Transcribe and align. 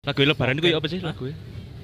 Lagu 0.00 0.24
lebaran 0.24 0.56
itu 0.56 0.72
apa 0.72 0.88
sih 0.88 0.96
lagu? 1.04 1.28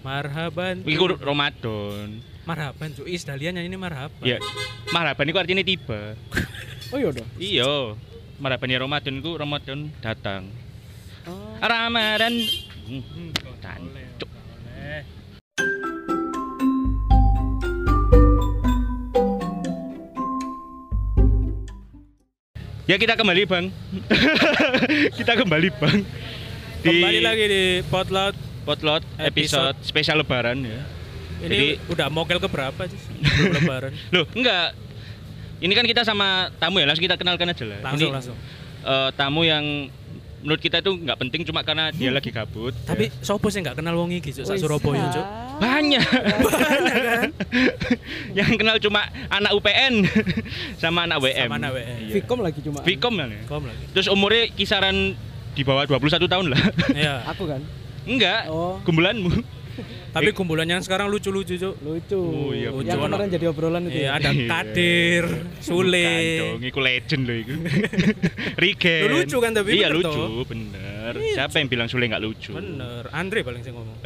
Marhaban. 0.00 0.80
Iku 0.88 1.20
Ramadan. 1.20 2.24
Marhaban 2.48 2.96
cuy. 2.96 3.12
Is 3.12 3.28
Dahlia 3.28 3.52
nyanyi 3.52 3.68
ini 3.68 3.76
marhaban. 3.76 4.24
Ya. 4.24 4.40
Marhaban 4.88 5.28
itu 5.28 5.36
artinya 5.36 5.60
tiba. 5.60 6.16
Oh 6.94 7.02
iya 7.02 7.10
dong. 7.12 7.28
Iya. 7.36 7.98
Marhaban 8.40 8.72
ya 8.72 8.80
Ramadan 8.80 9.20
itu 9.20 9.36
Ramadan 9.36 9.92
datang. 10.00 10.48
Oh. 11.28 11.60
Ramadan. 11.60 12.32
Hmm. 12.88 13.02
Hmm, 13.04 13.30
Cancuk. 13.60 14.30
Ya 22.88 22.96
kita 22.96 23.12
kembali 23.12 23.44
bang. 23.44 23.68
kita 25.20 25.32
kembali 25.36 25.68
bang. 25.76 26.00
Di 26.86 27.02
Kembali 27.02 27.18
lagi 27.18 27.44
di 27.50 27.64
Potlot. 27.90 28.34
Potlot 28.62 29.02
episode, 29.18 29.74
spesial 29.82 30.22
Lebaran 30.22 30.62
ya. 30.62 30.86
Ini 31.42 31.50
Jadi- 31.50 31.76
udah 31.90 32.06
mokel 32.06 32.38
ke 32.38 32.46
berapa 32.46 32.78
sih? 32.86 32.98
Lebaran. 33.58 33.90
Loh 34.14 34.22
enggak. 34.30 34.70
Ini 35.58 35.72
kan 35.74 35.82
kita 35.82 36.06
sama 36.06 36.54
tamu 36.62 36.78
ya, 36.78 36.86
langsung 36.86 37.02
kita 37.02 37.18
kenalkan 37.18 37.50
aja 37.50 37.64
lah. 37.66 37.78
Langsung 37.82 38.10
Ini, 38.10 38.14
langsung. 38.14 38.36
eh, 38.86 39.10
tamu 39.18 39.42
yang 39.42 39.90
menurut 40.46 40.62
kita 40.62 40.78
itu 40.78 40.94
nggak 40.94 41.18
penting 41.18 41.42
cuma 41.42 41.66
karena 41.66 41.90
dia 41.90 42.14
lagi 42.14 42.30
gabut. 42.30 42.70
Tapi 42.86 43.10
ya. 43.10 43.18
sopo 43.18 43.50
sih 43.50 43.66
nggak 43.66 43.82
kenal 43.82 43.98
wong 43.98 44.14
iki 44.14 44.30
sak 44.30 44.46
Surabaya. 44.54 45.10
Cuk. 45.10 45.26
banyak. 45.58 46.06
Banyak 46.46 46.96
kan? 47.02 47.30
yang 48.38 48.50
kenal 48.54 48.78
cuma 48.78 49.10
anak 49.26 49.50
UPN 49.58 50.06
sama 50.78 51.10
anak 51.10 51.18
WM. 51.18 51.50
Sama 51.50 51.56
anak 51.58 51.70
WM. 51.74 51.98
Iya. 51.98 52.14
Vkom 52.22 52.38
lagi 52.46 52.60
cuma. 52.62 52.78
Vkom 52.86 53.14
kan 53.18 53.28
ya. 53.34 53.42
Kom 53.50 53.62
lagi. 53.66 53.84
Terus 53.90 54.06
umurnya 54.06 54.46
kisaran 54.54 55.18
di 55.56 55.62
bawah 55.64 55.88
21 55.88 56.28
tahun 56.28 56.46
lah. 56.52 56.62
Iya. 56.92 57.14
Aku 57.32 57.48
kan. 57.48 57.64
Enggak, 58.04 58.46
Oh, 58.46 58.78
gumbulanmu. 58.84 59.32
Tapi 60.16 60.32
kumpulannya 60.32 60.80
sekarang 60.80 61.12
lucu-lucu, 61.12 61.60
Cuk. 61.60 61.76
lucu. 61.84 62.16
Oh, 62.16 62.48
iya, 62.48 62.72
Lucu, 62.72 62.88
Yang 62.88 62.96
kemarin 62.98 63.28
jadi 63.28 63.46
obrolan 63.52 63.82
itu. 63.84 64.00
Iya, 64.00 64.08
ya? 64.08 64.16
ada 64.16 64.30
Iya. 64.32 64.48
Kadir, 64.48 65.24
Sule. 65.60 66.08
Bukan 66.08 66.40
dong, 66.40 66.62
iku 66.64 66.80
legend 66.80 67.22
loh 67.28 67.36
iku. 67.36 67.52
Rigen. 68.62 69.02
Lu 69.04 69.16
lucu 69.20 69.36
kan 69.36 69.52
tapi 69.52 69.68
Iya 69.76 69.88
lucu, 69.92 70.08
toh? 70.08 70.44
bener. 70.48 71.12
Iya, 71.12 71.34
Siapa 71.36 71.60
yang 71.60 71.68
bilang 71.68 71.88
Sule 71.92 72.08
nggak 72.08 72.22
lucu? 72.24 72.56
Bener, 72.56 73.04
Andre 73.12 73.40
paling 73.44 73.60
sih 73.60 73.72
ngomong. 73.76 73.96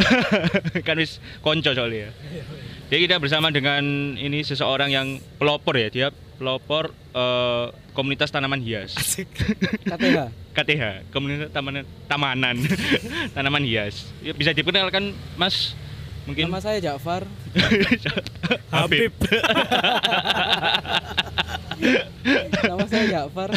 kan 0.82 0.98
wis 0.98 1.22
konco 1.38 1.70
soalnya 1.70 2.10
ya. 2.10 2.42
Jadi 2.90 3.00
kita 3.06 3.22
bersama 3.22 3.54
dengan 3.54 3.82
ini 4.18 4.42
seseorang 4.42 4.90
yang 4.90 5.06
pelopor 5.38 5.78
ya, 5.78 5.88
dia 5.88 6.08
pelopor 6.10 6.90
eh, 7.10 7.66
komunitas 7.92 8.30
tanaman 8.30 8.58
hias. 8.58 8.94
Asik. 8.94 9.28
KTH. 9.84 10.18
KTH, 10.50 10.82
komunitas 11.10 11.48
tamanan 11.50 11.84
tamanan 12.06 12.56
tanaman 13.34 13.62
hias. 13.62 14.10
Ya, 14.18 14.32
bisa 14.32 14.50
diperkenalkan 14.50 15.14
Mas 15.34 15.74
mungkin 16.24 16.48
Nama 16.48 16.60
saya 16.60 16.78
Jafar. 16.80 17.22
Habib. 18.74 19.12
Nama 22.60 22.84
saya 22.86 23.04
Jafar. 23.08 23.50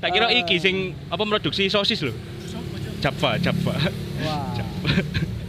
tak 0.00 0.08
kira 0.10 0.32
Eh. 0.32 0.40
iki 0.40 0.56
sing 0.56 0.96
apa 1.08 1.20
produksi 1.22 1.68
sosis 1.68 2.00
loh. 2.00 2.16
Java, 3.00 3.36
Java. 3.36 3.74
Wah. 4.20 4.52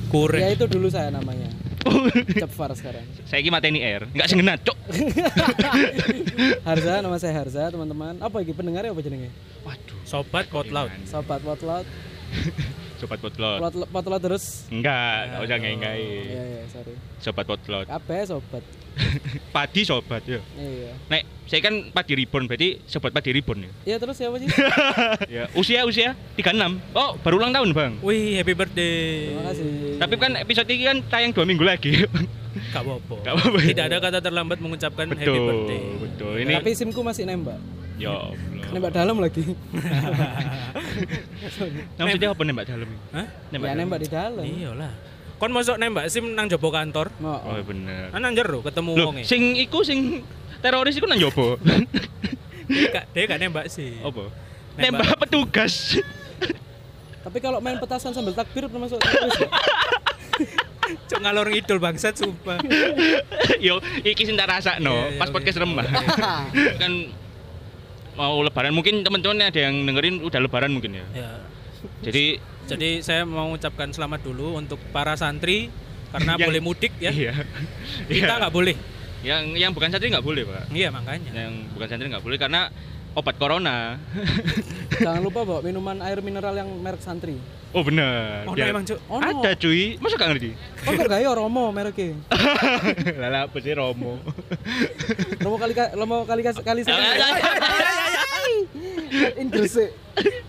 Kure. 0.07 0.39
Ya 0.39 0.52
itu 0.52 0.67
dulu 0.67 0.88
saya 0.88 1.11
namanya. 1.11 1.50
Jafar 2.37 2.69
sekarang. 2.77 3.05
Saya 3.25 3.39
ini 3.41 3.49
mateni 3.49 3.79
air, 3.81 4.05
enggak 4.11 4.27
sengenat, 4.29 4.59
cok. 4.61 4.77
Harza, 6.67 6.93
nama 7.01 7.17
saya 7.17 7.33
Harza, 7.35 7.69
teman-teman. 7.69 8.17
Apa 8.21 8.41
iki 8.41 8.53
pendengarnya 8.53 8.93
apa 8.93 9.01
jenenge? 9.01 9.29
Waduh, 9.65 9.99
Sobat 10.05 10.45
Potlaut. 10.49 10.91
Sobat 11.05 11.41
Potlot. 11.41 11.85
sobat 13.01 13.19
potlot. 13.19 13.59
Potlot, 13.59 13.89
potlot 13.89 14.21
terus. 14.21 14.45
Enggak, 14.71 15.27
enggak 15.27 15.41
usah 15.41 15.57
Iya, 15.57 15.63
ngai-ngai. 15.65 16.03
iya, 16.31 16.63
sorry. 16.69 16.93
Sobat 17.17 17.45
potlot. 17.49 17.85
Kabeh 17.89 18.21
sobat. 18.29 18.63
Padi 19.55 19.81
sobat 19.83 20.23
ya. 20.29 20.39
Iya. 20.55 20.91
Nek, 21.09 21.21
saya 21.52 21.59
kan 21.59 21.91
padi 21.91 22.16
reborn 22.16 22.47
berarti 22.47 22.79
sobat 22.88 23.12
padi 23.12 23.35
reborn 23.35 23.59
ya. 23.59 23.72
Iya 23.84 23.95
terus 24.00 24.16
siapa 24.16 24.39
sih? 24.39 24.47
ya. 25.35 25.51
Usia 25.51 25.84
usia 25.84 26.16
36. 26.39 26.79
Oh, 26.95 27.19
baru 27.19 27.44
ulang 27.44 27.51
tahun, 27.51 27.75
Bang. 27.75 27.94
Wih, 28.00 28.39
happy 28.39 28.56
birthday. 28.56 29.35
Terima 29.35 29.44
kasih. 29.51 29.67
Tapi 30.00 30.13
kan 30.16 30.31
episode 30.39 30.72
ini 30.72 30.84
kan 30.88 30.97
tayang 31.12 31.35
dua 31.35 31.44
minggu 31.44 31.67
lagi. 31.67 32.07
Gak 32.72 32.84
apa-apa. 32.84 33.16
Gak 33.19 33.34
apa-apa 33.35 33.57
ya? 33.59 33.67
Tidak 33.67 33.85
ada 33.85 33.97
kata 34.00 34.19
terlambat 34.23 34.57
mengucapkan 34.63 35.12
happy 35.12 35.19
betul, 35.19 35.44
birthday. 35.44 35.81
betul. 36.00 36.34
Ini 36.39 36.53
Tapi 36.56 36.69
simku 36.72 37.01
masih 37.03 37.28
nembak. 37.28 37.59
ya 38.00 38.16
Allah. 38.16 38.68
Nembak 38.72 38.91
dalam 38.95 39.16
lagi. 39.19 39.44
Maksudnya 42.00 42.29
apa 42.31 42.41
nembak 42.44 42.66
dalam? 42.68 42.89
Hah? 43.12 43.28
Nembak. 43.51 43.62
ya 43.62 43.69
dalam? 43.69 43.81
nembak 43.83 44.00
di 44.00 44.07
dalam. 44.07 44.44
Iyalah. 44.44 44.91
Kon 45.35 45.51
masuk 45.51 45.75
nembak 45.75 46.06
sim 46.07 46.25
nang 46.31 46.47
jopo 46.47 46.69
kantor. 46.69 47.12
Oh, 47.19 47.39
Oh, 47.44 47.59
bener. 47.59 48.13
Kan 48.13 48.19
nang 48.22 48.31
jero 48.31 48.62
ketemu 48.62 48.91
Loh, 48.94 49.06
wonge. 49.12 49.25
sing 49.25 49.57
iku 49.57 49.81
sing 49.81 50.22
teroris 50.61 50.94
iku 50.94 51.05
nang 51.05 51.17
jopo. 51.17 51.57
Dia 53.11 53.23
gak 53.25 53.38
nembak 53.38 53.66
sih. 53.67 53.97
apa? 53.99 54.29
Nembak. 54.73 55.03
Nembak 55.03 55.17
petugas. 55.19 55.97
Tapi 57.22 57.38
kalau 57.38 57.59
main 57.59 57.77
petasan 57.77 58.11
sambil 58.11 58.31
takbir 58.31 58.66
termasuk 58.66 58.97
terus 59.03 59.35
ya? 59.38 59.50
Cuk 61.07 61.19
ngalor 61.19 61.47
ngidul 61.47 61.77
bangsat 61.77 62.16
sumpah. 62.16 62.57
Yo, 63.57 63.77
iki 64.01 64.23
sing 64.23 64.33
tak 64.33 64.50
rasakno 64.50 64.91
Iya, 64.91 65.07
iya, 65.07 65.19
pas 65.19 65.27
oke. 65.27 65.35
podcast 65.38 65.57
remah. 65.57 65.85
kan 66.81 66.94
mau 68.11 68.41
lebaran 68.41 68.71
mungkin 68.71 69.00
teman-teman 69.01 69.39
ada 69.41 69.61
yang 69.61 69.75
dengerin 69.81 70.19
udah 70.19 70.39
lebaran 70.39 70.69
mungkin 70.69 70.97
ya. 70.97 71.05
Ya. 71.16 71.31
Jadi 72.01 72.41
Jadi 72.61 73.01
saya 73.01 73.23
mau 73.23 73.51
ucapkan 73.51 73.89
selamat 73.89 74.23
dulu 74.23 74.55
untuk 74.55 74.79
para 74.91 75.13
santri 75.13 75.67
karena 76.09 76.35
Yang- 76.39 76.47
boleh 76.47 76.61
mudik 76.61 76.94
ya. 76.97 77.11
iya. 77.11 77.33
Kita 78.05 78.16
Iya. 78.27 78.39
nggak 78.39 78.53
boleh. 78.53 78.75
Yang 79.21 79.43
yang 79.55 79.71
bukan 79.71 79.89
santri 79.89 80.09
nggak 80.09 80.25
boleh, 80.25 80.43
Pak. 80.43 80.73
Iya 80.73 80.89
makanya. 80.89 81.29
Yang 81.29 81.53
bukan 81.73 81.87
santri 81.87 82.07
nggak 82.09 82.25
boleh 82.25 82.37
karena 82.41 82.61
obat 83.11 83.35
corona. 83.35 83.99
Jangan 85.03 85.21
lupa 85.21 85.43
bawa 85.43 85.59
minuman 85.59 85.99
air 85.99 86.23
mineral 86.23 86.55
yang 86.55 86.69
merek 86.79 87.03
Santri. 87.03 87.35
Oh 87.71 87.83
bener. 87.83 88.43
Oh, 88.47 88.55
Dia- 88.55 88.71
emang. 88.71 88.83
Oh, 89.07 89.19
no. 89.19 89.39
Ada 89.43 89.55
cuy, 89.55 89.95
masa 89.99 90.19
gak 90.19 90.35
ngerti? 90.35 90.51
Kok 90.83 90.91
kok 90.91 91.07
gaya 91.07 91.31
Romo 91.31 91.71
mereknya? 91.71 92.19
Lala 93.21 93.47
apa 93.47 93.57
sih 93.59 93.71
Romo? 93.71 94.19
Romo 95.43 95.55
kali 95.55 95.73
ka- 95.75 95.95
Romo 95.95 96.27
kali 96.27 96.41
kali 96.43 96.55
sekali. 96.55 96.81
In 99.39 99.47
Gresik. 99.47 99.91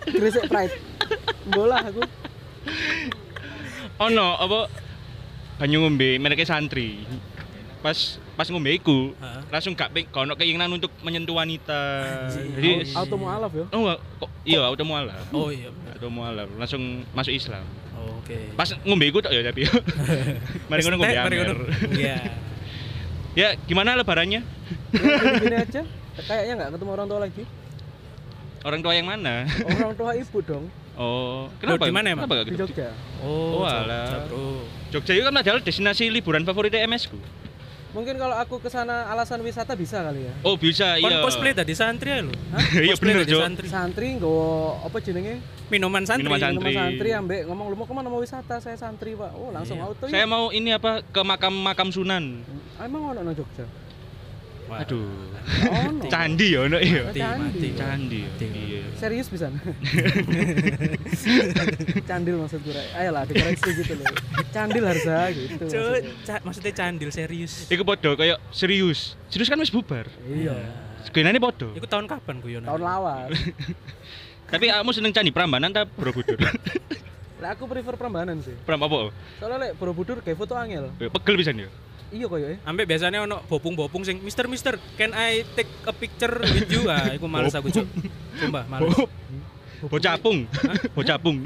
Gresik 0.07 0.51
Pride. 0.51 0.75
Bola 1.47 1.83
aku. 1.83 2.03
ono 4.03 4.35
apa 4.35 4.67
banyu 5.59 5.79
ngombe 5.81 6.19
mereknya 6.19 6.47
santri. 6.49 7.07
Pas 7.83 8.19
pas 8.33 8.49
ngombe 8.49 8.73
iku 8.73 9.13
langsung 9.49 9.73
gak 9.73 9.93
peng 9.93 10.09
gak 10.09 10.23
ono 10.23 10.33
keinginan 10.35 10.71
untuk 10.71 10.89
menyentuh 11.01 11.33
wanita. 11.33 11.81
Anjing. 12.27 12.49
Jadi 12.57 12.71
Auto 12.93 13.17
mualaf 13.17 13.53
ya. 13.53 13.65
oh 13.69 13.79
enggak, 13.79 13.99
kok 14.19 14.31
iya 14.43 14.59
auto 14.63 14.83
mualaf. 14.83 15.25
Oh 15.31 15.49
iya. 15.49 15.69
Auto 15.69 16.09
mualaf 16.09 16.49
langsung 16.57 16.83
masuk 17.13 17.31
Islam. 17.31 17.65
Oh, 17.93 18.19
Oke. 18.19 18.51
Pas 18.53 18.73
ngombe 18.83 19.05
iku 19.05 19.21
tok 19.21 19.31
ya 19.31 19.45
tapi. 19.45 19.69
Mari 20.73 20.81
ngono 20.83 20.97
ngombe 20.97 21.13
Mari 21.13 21.37
amer. 21.37 21.39
ngono. 21.39 21.55
Iya. 21.93 22.17
Ya, 23.33 23.57
gimana 23.65 23.97
lebarannya? 23.97 24.45
Gini-gini 24.93 25.57
aja. 25.57 25.81
Kayaknya 26.21 26.53
nggak 26.53 26.71
ketemu 26.77 26.91
orang 26.93 27.07
tua 27.09 27.21
lagi. 27.25 27.43
Orang 28.61 28.81
tua 28.85 28.93
yang 28.93 29.09
mana? 29.09 29.49
Orang 29.65 29.97
tua 29.97 30.13
ibu 30.13 30.39
dong 30.45 30.69
Oh, 30.93 31.49
kenapa? 31.57 31.89
di 31.89 31.97
mana 31.97 32.13
emang? 32.13 32.29
Kenapa 32.29 32.35
gak 32.37 32.45
di 32.45 32.53
ketemu? 32.53 32.69
Jogja. 32.69 32.89
Oh, 33.25 33.33
Oh, 33.57 33.65
Jogja, 33.65 33.81
alah. 33.81 34.09
Bro. 34.29 34.45
Jogja 34.93 35.13
itu 35.17 35.25
kan 35.25 35.35
adalah 35.35 35.61
destinasi 35.65 36.13
liburan 36.13 36.45
favorit 36.45 36.77
MS 36.77 37.09
ku. 37.09 37.17
Mungkin 37.93 38.17
kalau 38.17 38.33
aku 38.33 38.57
ke 38.57 38.73
sana 38.73 39.05
alasan 39.13 39.45
wisata 39.45 39.77
bisa 39.77 40.01
kali 40.01 40.25
ya. 40.25 40.33
Oh, 40.49 40.57
bisa 40.57 40.97
Kon 40.97 41.13
iya. 41.13 41.21
cosplay 41.21 41.53
tadi 41.53 41.77
santri 41.77 42.09
ya 42.09 42.25
lu. 42.25 42.33
Iya 42.89 42.97
bener, 42.97 43.21
tadi 43.21 43.33
Jo. 43.37 43.45
Santri. 43.45 43.67
Santri 43.69 44.07
nggawa 44.17 44.81
apa 44.89 44.97
jenenge? 45.05 45.35
Minuman 45.69 46.03
santri. 46.09 46.25
Minuman 46.25 46.41
santri. 46.41 46.57
Minuman 46.57 46.73
santri 46.73 47.09
ambek 47.13 47.41
ngomong 47.53 47.67
lu 47.69 47.77
mau 47.77 47.85
ke 47.85 47.93
mana 47.93 48.09
mau 48.09 48.21
wisata 48.25 48.65
saya 48.65 48.81
santri 48.81 49.13
pak 49.13 49.37
oh 49.37 49.53
langsung 49.53 49.77
Iya. 49.77 49.93
auto 49.93 50.05
Saya 50.09 50.25
ya 50.25 50.27
mau 50.27 50.49
ini 50.51 50.73
apa 50.73 51.05
ke 51.05 51.21
makam-makam 51.21 51.89
Sunan. 51.93 52.25
Ah, 52.81 52.89
emang 52.89 53.13
ono 53.13 53.21
nang 53.21 53.37
Jogja. 53.37 53.69
Aduh. 54.79 55.13
ono 55.69 56.07
Candi 56.07 56.47
ya 56.49 56.61
ono 56.63 56.79
iya. 56.79 57.03
Mati, 57.05 57.19
Candi. 57.19 57.43
mati. 57.43 57.69
Candi. 57.75 58.19
ya? 58.19 58.29
Mati. 58.31 58.47
Iya. 58.49 58.83
serius 58.95 59.27
bisa 59.27 59.51
candil 62.05 62.35
maksud 62.39 62.61
gue 62.61 62.83
ayolah 62.95 63.23
dikoreksi 63.25 63.71
gitu 63.75 63.93
loh 63.95 64.07
candil 64.51 64.85
harga 64.85 65.19
gitu 65.31 65.65
Cuk, 65.65 65.75
maksudnya. 65.75 66.13
ca- 66.23 66.43
maksudnya 66.43 66.73
candil 66.73 67.11
serius. 67.11 67.67
Iku 67.67 67.83
podo 67.83 68.15
kayak 68.15 68.39
serius. 68.51 69.19
Serius 69.27 69.49
kan 69.49 69.59
wis 69.59 69.69
bubar. 69.69 70.07
iya 70.25 70.55
Segenane 71.03 71.37
podo. 71.37 71.75
Iku 71.75 71.85
tahun 71.85 72.07
kapan 72.07 72.39
guyonan? 72.39 72.69
tahun 72.69 72.83
lawas 72.83 73.31
Tapi 74.53 74.69
kamu 74.69 74.91
seneng 74.93 75.11
Candi 75.11 75.31
Prambanan 75.31 75.73
ta 75.73 75.83
Borobudur? 75.85 76.37
lah 77.43 77.51
aku 77.51 77.67
prefer 77.67 77.97
Prambanan 77.97 78.39
sih 78.39 78.55
Pram 78.63 78.79
apa? 78.79 79.11
soalnya 79.37 79.59
lek 79.59 79.71
Borobudur 79.75 80.21
kayak 80.21 80.37
foto 80.37 80.55
angel 80.55 80.95
Ya, 80.97 81.11
Pegel 81.11 81.35
pisan 81.35 81.59
ya. 81.59 81.69
Iya 82.13 82.27
koyo 82.29 82.47
ya 82.53 82.59
Ambek 82.63 82.85
biasanya 82.87 83.25
ono 83.25 83.41
bopung-bopung 83.49 84.05
sing 84.05 84.21
Mister 84.21 84.45
Mister, 84.47 84.77
can 84.95 85.11
I 85.13 85.43
take 85.57 85.69
a 85.83 85.93
picture 85.93 86.33
with 86.39 86.69
you? 86.69 86.85
Ah, 86.87 87.17
iku 87.17 87.27
males 87.27 87.57
aku, 87.57 87.73
Cuk. 87.73 87.89
Sumpah, 88.37 88.69
males. 88.69 88.93
Oh. 88.93 89.09
Bocah 89.83 90.15
pung. 90.15 90.47
Bocah 90.95 91.19
pung. 91.19 91.43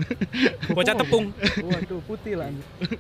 Bocah 0.69 0.93
tepung. 0.93 1.33
Waduh, 1.65 2.05
putih 2.05 2.37
lah. 2.37 2.53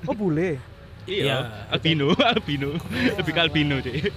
Oh, 0.08 0.16
bule. 0.16 0.56
Iya. 1.04 1.22
Iya, 1.22 1.36
albino, 1.68 2.16
albino. 2.16 2.70
Lebih 2.88 3.32
ke 3.36 3.40
albino, 3.44 3.76
Dik. 3.84 4.08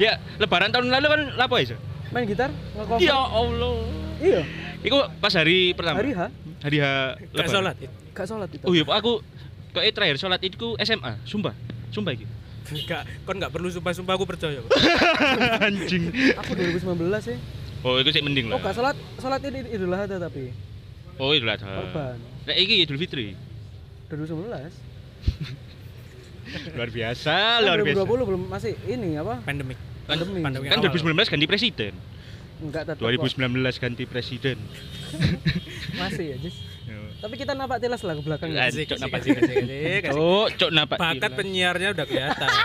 Ya, 0.00 0.16
lebaran 0.40 0.72
tahun 0.72 0.88
lalu 0.88 1.06
kan 1.06 1.20
lapo 1.36 1.60
ya? 1.60 1.76
Main 2.10 2.24
gitar, 2.24 2.48
nge-cover. 2.74 3.04
Ya 3.04 3.14
Allah. 3.14 3.76
Iya, 4.24 4.40
Iku 4.80 4.96
pas 5.20 5.32
hari 5.36 5.76
pertama. 5.76 6.00
hari 6.00 6.12
H 6.16 6.20
Hari 6.64 6.78
H 6.80 6.86
Gak 7.32 7.48
sholat. 7.52 7.74
gak 8.14 8.26
sholat 8.26 8.48
itu. 8.48 8.64
Oh 8.64 8.72
iya, 8.72 8.84
aku 8.88 9.20
kok 9.74 9.84
terakhir 9.92 10.16
sholat 10.16 10.40
itu 10.40 10.78
SMA, 10.80 11.20
sumpah. 11.28 11.52
Sumpah 11.92 12.16
iki. 12.16 12.24
Enggak, 12.64 13.02
kon 13.24 13.36
enggak 13.36 13.52
perlu 13.52 13.68
sumpah-sumpah 13.68 14.14
aku 14.14 14.24
percaya 14.24 14.56
kok. 14.56 14.72
Anjing. 15.68 16.08
Aku 16.40 16.52
2019 16.56 16.96
sih. 17.20 17.36
Oh, 17.84 18.00
itu 18.00 18.08
sih 18.08 18.24
mending 18.24 18.48
Oh, 18.48 18.56
lah. 18.56 18.64
gak 18.64 18.74
sholat, 18.74 18.96
sholat 19.20 19.40
ini 19.44 19.68
Idul 19.68 19.92
Adha 19.92 20.16
tapi 20.16 20.48
Oh, 21.20 21.30
itu 21.30 21.44
lah. 21.44 21.60
korban. 21.60 22.16
Nah, 22.16 22.54
iki 22.56 22.80
Idul 22.80 22.96
Fitri. 22.96 23.36
2019. 24.08 24.48
Luar 26.76 26.88
biasa, 26.88 27.34
Kan 27.34 27.60
luar 27.64 27.78
biasa. 27.80 28.04
2020 28.04 28.28
belum 28.28 28.42
masih 28.48 28.72
ini 28.84 29.16
apa? 29.16 29.40
Pandemik. 29.42 29.78
Kan, 30.04 30.20
Pandemi. 30.20 30.40
Pandemi 30.40 30.66
kan 30.68 30.78
awal. 30.78 30.92
2019 30.92 31.32
ganti 31.32 31.46
presiden. 31.48 31.92
Enggak 32.62 32.82
tetap 32.86 33.02
kok. 33.02 33.10
2019 33.10 33.82
ganti 33.82 34.04
presiden. 34.06 34.58
Masih 36.00 36.34
ya, 36.34 36.36
Jis. 36.38 36.56
Tapi 37.24 37.40
kita 37.40 37.56
nampak 37.56 37.80
tilas 37.80 38.04
lah 38.04 38.12
ke 38.20 38.22
belakang. 38.22 38.52
Asik, 38.52 38.84
cok, 38.84 38.98
napak 39.00 39.24
asik. 39.24 39.32
Oh, 40.12 40.44
cok 40.44 40.70
napak. 40.76 41.00
Bakat 41.00 41.32
tilas. 41.32 41.38
penyiarnya 41.40 41.88
udah 41.96 42.04
kelihatan. 42.04 42.50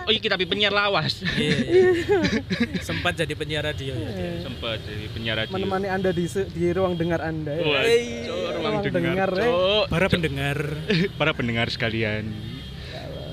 Oh, 0.00 0.16
iya 0.16 0.26
tapi 0.32 0.48
penyiar 0.48 0.74
lawas. 0.74 1.22
Iya, 1.22 1.54
iya. 1.60 1.90
Sempat 2.88 3.14
jadi 3.20 3.30
penyiar 3.36 3.62
radio 3.62 3.94
ya. 3.94 4.42
Sempat 4.42 4.82
jadi 4.82 5.06
penyiar 5.12 5.36
radio. 5.38 5.54
Menemani 5.54 5.86
Anda 5.86 6.10
di 6.10 6.26
di 6.26 6.66
ruang 6.72 6.98
dengar 6.98 7.20
Anda. 7.22 7.52
ya. 7.54 7.62
Wah, 7.62 7.84
cok, 7.84 8.34
ruang 8.34 8.74
ruang 8.80 8.84
dengar, 8.90 8.96
dengar, 8.96 9.30
eh. 9.38 9.44
cok. 9.46 9.84
Para 9.92 10.06
pendengar. 10.10 10.58
Para 11.14 11.32
pendengar 11.36 11.66
sekalian. 11.70 12.26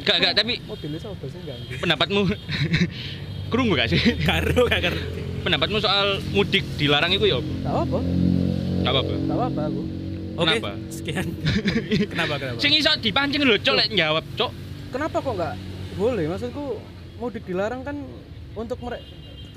Gak, 0.05 0.17
gak, 0.21 0.33
tapi 0.37 0.63
Mobilnya 0.63 0.99
sama 1.01 1.15
sih 1.19 1.39
enggak? 1.41 1.57
pendapatmu 1.83 2.21
kerungu 3.47 3.73
gak 3.75 3.89
sih? 3.89 3.99
Karo 4.21 4.65
gak 4.71 4.81
ngerti. 4.83 5.05
Pendapatmu 5.43 5.77
soal 5.79 6.19
mudik 6.31 6.63
dilarang 6.75 7.11
itu 7.11 7.25
ya? 7.25 7.39
Tahu 7.39 7.77
apa? 7.87 7.99
Gak 8.83 8.91
apa-apa. 8.91 9.13
Tahu 9.15 9.41
apa 9.41 9.61
aku? 9.67 9.81
Oke, 10.37 10.45
Kenapa? 10.53 10.71
sekian. 10.93 11.27
kenapa 12.13 12.33
kenapa? 12.37 12.59
Sing 12.61 12.71
iso 12.77 12.91
dipancing 13.01 13.41
lho, 13.41 13.57
cok 13.57 13.73
lek 13.73 13.89
jawab, 13.97 14.21
cok. 14.37 14.51
Kenapa 14.93 15.17
kok 15.17 15.33
enggak 15.33 15.55
boleh? 15.97 16.25
Maksudku 16.29 16.65
mudik 17.17 17.43
dilarang 17.49 17.81
kan 17.81 17.97
untuk 18.53 18.77
mereka 18.85 19.01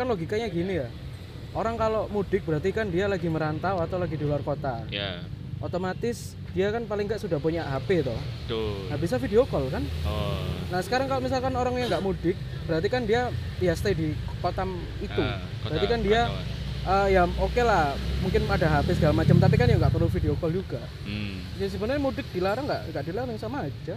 kan 0.01 0.09
logikanya 0.09 0.49
gini 0.49 0.81
ya. 0.81 0.89
Orang 1.53 1.77
kalau 1.77 2.09
mudik 2.09 2.49
berarti 2.49 2.73
kan 2.73 2.89
dia 2.89 3.05
lagi 3.11 3.29
merantau 3.29 3.77
atau 3.77 4.01
lagi 4.01 4.17
di 4.17 4.25
luar 4.25 4.41
kota. 4.41 4.81
Ya, 4.89 5.21
Otomatis 5.61 6.33
dia 6.51 6.67
kan 6.75 6.83
paling 6.83 7.07
nggak 7.07 7.23
sudah 7.23 7.39
punya 7.39 7.63
HP 7.63 8.03
toh. 8.03 8.19
tuh. 8.51 8.91
Nah, 8.91 8.99
bisa 8.99 9.15
video 9.23 9.47
call 9.47 9.71
kan? 9.71 9.87
Oh. 10.03 10.43
Nah, 10.75 10.83
sekarang 10.83 11.07
kalau 11.07 11.23
misalkan 11.23 11.55
orang 11.55 11.79
yang 11.79 11.87
nggak 11.87 12.03
mudik, 12.03 12.35
berarti 12.67 12.89
kan 12.91 13.07
dia 13.07 13.31
ya 13.63 13.73
stay 13.79 13.95
di 13.95 14.19
kota 14.43 14.67
itu. 14.99 15.23
Ah, 15.23 15.39
kota 15.63 15.79
berarti 15.79 15.87
kan 15.87 16.01
dia 16.03 16.21
eh, 16.81 17.07
ya 17.15 17.23
oke 17.39 17.63
lah, 17.63 17.95
mungkin 18.19 18.51
ada 18.51 18.67
HP 18.67 18.99
segala 18.99 19.23
macam, 19.23 19.39
tapi 19.39 19.55
kan 19.55 19.71
ya 19.71 19.79
nggak 19.79 19.95
perlu 19.95 20.11
video 20.11 20.35
call 20.43 20.51
juga. 20.51 20.83
Hmm. 21.07 21.39
Ya 21.55 21.71
sebenarnya 21.71 22.03
mudik 22.03 22.27
dilarang 22.35 22.67
nggak? 22.67 22.83
Nggak 22.91 23.05
dilarang 23.07 23.39
sama 23.39 23.71
aja. 23.71 23.95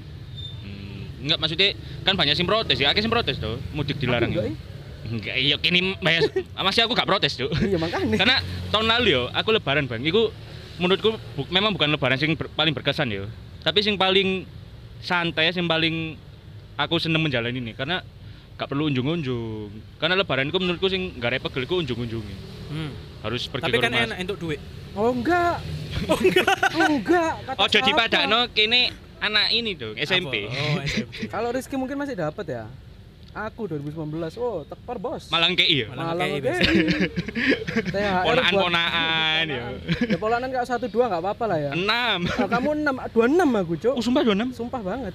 Hmm. 0.61 1.25
Enggak 1.25 1.39
maksudnya 1.41 1.69
kan 2.05 2.13
banyak 2.13 2.37
sing 2.37 2.45
protes 2.45 2.77
ya, 2.77 2.93
sing 2.93 3.09
protes 3.09 3.41
tuh, 3.41 3.57
mudik 3.73 3.97
dilarang. 3.97 4.29
Aku 4.29 4.37
enggak, 4.37 4.53
itu. 4.53 4.71
Enggak, 5.03 5.35
iya 5.35 5.55
kini 5.57 5.99
masih 6.65 6.85
aku 6.85 6.95
gak 6.95 7.09
protes, 7.09 7.35
Cuk. 7.35 7.51
Iya 7.59 7.81
makanya. 7.81 8.15
Karena 8.15 8.37
tahun 8.71 8.87
lalu 8.87 9.07
yo 9.11 9.23
aku 9.33 9.51
lebaran, 9.51 9.89
Bang. 9.89 9.99
Iku 9.99 10.31
menurutku 10.75 11.09
bu- 11.33 11.49
memang 11.49 11.71
bukan 11.71 11.89
lebaran 11.89 12.17
sing 12.17 12.33
ber- 12.33 12.49
paling 12.49 12.71
berkesan 12.71 13.09
yo. 13.09 13.25
Tapi 13.61 13.79
sing 13.79 13.95
paling 13.95 14.43
santai, 14.99 15.49
sing 15.49 15.65
paling 15.65 16.17
aku 16.75 16.97
seneng 16.97 17.21
menjalani 17.21 17.59
ini 17.59 17.71
karena 17.71 18.01
gak 18.53 18.67
perlu 18.67 18.87
unjung-unjung. 18.87 19.69
Karena 19.97 20.15
lebaran 20.15 20.47
itu 20.47 20.57
menurutku 20.57 20.87
sing 20.87 21.17
gak 21.17 21.37
repot 21.37 21.51
iku 21.53 21.79
unjung-unjungi. 21.79 22.35
Hmm. 22.69 22.91
Harus 23.21 23.47
pergi 23.47 23.65
Tapi 23.65 23.77
ke 23.77 23.81
kan 23.81 23.91
rumah. 23.91 24.05
enak 24.05 24.17
untuk 24.21 24.37
duit. 24.37 24.59
Oh 24.93 25.09
enggak. 25.09 25.57
Oh 26.05 26.17
enggak. 26.17 26.55
oh 26.77 26.87
enggak. 26.87 27.31
Oh, 27.55 27.67
jadi 27.67 27.85
siapa? 27.87 28.01
padakno 28.05 28.39
kene 28.51 28.91
anak 29.19 29.47
ini 29.49 29.71
dong, 29.73 29.95
SMP. 29.95 30.45
Oh, 30.45 30.77
SMP. 30.83 31.31
Kalau 31.31 31.49
Rizky 31.49 31.75
mungkin 31.75 31.95
masih 31.95 32.13
dapat 32.13 32.45
ya. 32.45 32.63
Aku 33.33 33.65
2019. 33.65 34.37
Oh, 34.37 34.61
tekor 34.61 35.01
bos. 35.01 35.33
Malang 35.33 35.57
kei 35.57 35.81
ya. 35.81 35.89
Malang. 35.89 36.37
THR 37.93 38.23
Ponaan-ponaan, 38.29 39.45
buat- 39.49 39.57
ya. 39.57 39.65
Ya 40.05 40.17
polanan 40.21 40.53
enggak 40.53 40.69
satu 40.69 40.85
dua 40.85 41.09
enggak 41.09 41.21
apa-apa 41.25 41.45
lah 41.49 41.57
ya. 41.57 41.71
Enam. 41.73 42.29
Nah, 42.29 42.45
kamu 42.45 42.69
6, 42.85 43.09
26 43.09 43.61
aku, 43.65 43.73
Cuk. 43.81 43.93
Oh, 43.97 44.03
sumpah 44.05 44.21
26. 44.21 44.53
Sumpah 44.53 44.81
banget. 44.85 45.13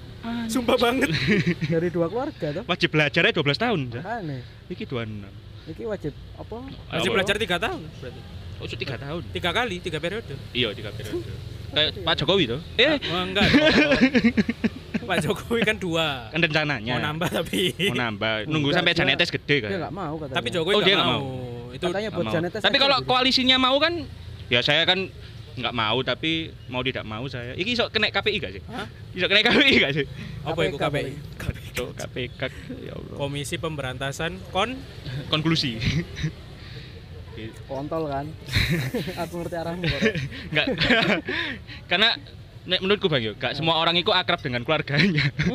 Sumpah 0.51 0.75
banget. 0.75 1.09
Dari 1.71 1.89
dua 1.89 2.11
keluarga 2.11 2.47
tuh. 2.59 2.63
Wajib 2.67 2.89
belajarnya 2.91 3.31
12 3.31 3.55
tahun. 3.55 3.79
ya. 3.95 4.01
Aneh. 4.19 4.41
Iki 4.67 4.83
26. 4.83 5.71
Iki 5.71 5.83
wajib 5.87 6.13
apa? 6.35 6.57
Apa? 6.91 7.07
belajar 7.07 7.35
tiga 7.39 7.55
tahun 7.55 7.81
berarti. 8.03 8.21
Oh, 8.59 8.67
tiga 8.67 8.95
tahun. 8.99 9.23
Tiga 9.31 9.49
kali, 9.55 9.75
tiga 9.79 9.99
periode. 10.03 10.35
Iya, 10.51 10.75
tiga 10.75 10.91
periode. 10.91 11.31
Kayak 11.69 11.89
Pak 12.01 12.13
Jokowi 12.17 12.43
tuh. 12.47 12.59
Eh, 12.75 12.97
Oh, 13.09 13.21
enggak. 13.21 13.45
Pak 15.09 15.17
Jokowi 15.21 15.61
kan 15.63 15.77
dua. 15.77 16.29
kan 16.29 16.39
rencananya. 16.39 16.93
Mau 16.97 17.01
nambah 17.01 17.29
tapi. 17.31 17.73
Mau 17.89 17.97
nambah. 17.97 18.45
Nunggu 18.45 18.69
Enggak, 18.69 18.77
sampai 18.81 18.93
Janetes 18.93 19.29
gede 19.29 19.57
kan. 19.61 19.69
Dia 19.69 19.77
enggak 19.79 19.93
mau 19.93 20.13
katanya. 20.17 20.37
Tapi 20.37 20.47
Jokowi 20.49 20.73
Oh, 20.73 20.81
dia 20.81 20.93
nggak 20.93 21.05
nggak 21.05 21.17
mau. 21.17 21.29
Itu 21.69 21.83
katanya 21.87 22.09
buat. 22.09 22.25
Janetes. 22.29 22.61
Tapi 22.61 22.75
aja 22.75 22.83
kalau 22.83 22.97
gitu. 22.99 23.07
koalisinya 23.07 23.57
mau 23.57 23.77
kan 23.77 23.93
ya 24.49 24.59
saya 24.61 24.81
kan 24.83 24.99
nggak 25.59 25.75
mau 25.75 25.97
tapi 26.01 26.31
mau 26.67 26.81
tidak 26.81 27.03
mau 27.03 27.25
saya. 27.25 27.53
Iki 27.53 27.71
iso 27.73 27.85
kena 27.89 28.09
KPI 28.09 28.37
gak 28.39 28.53
sih? 28.55 28.61
Hah? 28.65 28.85
Iso 29.11 29.25
kena 29.27 29.41
KPI 29.43 29.73
gak 29.77 29.93
sih? 29.93 30.05
apa 30.39 30.59
itu 30.63 30.77
KPK 30.79 30.87
KPI? 30.87 31.11
Tuh 31.75 31.89
KPK 31.91 32.41
ya 32.81 32.93
Allah. 32.95 33.15
Komisi 33.19 33.55
Pemberantasan 33.57 34.39
Kon 34.49 34.77
Konklusi. 35.27 35.75
kontol 37.65 38.03
kan. 38.09 38.25
aku 39.23 39.33
ngerti 39.43 39.55
arahmu 39.55 39.83
kok. 39.85 40.01
Enggak. 40.51 40.67
Karena 41.89 42.09
nek 42.69 42.79
menurutku 42.85 43.07
Bang 43.09 43.23
yo, 43.23 43.33
gak 43.39 43.57
semua 43.57 43.81
orang 43.81 43.97
itu 43.97 44.13
akrab 44.13 44.43
dengan 44.43 44.61
keluarganya. 44.61 45.25
Kan? 45.39 45.49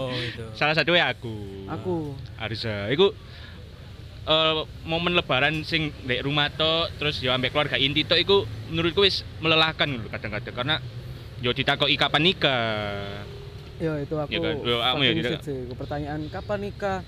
Oh, 0.00 0.10
itu. 0.16 0.44
Salah 0.58 0.74
satunya 0.74 1.06
aku. 1.06 1.68
Aku 1.70 2.16
Arza. 2.40 2.90
Iku 2.90 3.14
eh, 4.26 4.54
momen 4.82 5.14
lebaran 5.14 5.62
sing 5.62 5.94
ndek 6.02 6.26
rumah 6.26 6.50
to 6.50 6.90
terus 6.98 7.18
yo 7.22 7.30
ambek 7.34 7.54
keluarga 7.54 7.78
inti 7.78 8.02
to 8.06 8.18
iku 8.18 8.46
menurutku 8.70 9.06
wis 9.06 9.26
melelahkan 9.42 9.86
lho 9.90 10.08
kadang-kadang 10.10 10.54
karena 10.54 10.76
yo 11.42 11.50
ditakoki 11.50 11.98
kapan 11.98 12.22
nikah. 12.22 13.26
Ya 13.82 13.98
itu 13.98 14.14
aku. 14.14 14.30
Iya 14.30 14.38
kan? 14.38 14.54
Yo, 14.62 14.78
ya, 14.78 15.74
pertanyaan 15.74 16.20
kapan 16.30 16.58
nikah? 16.70 16.98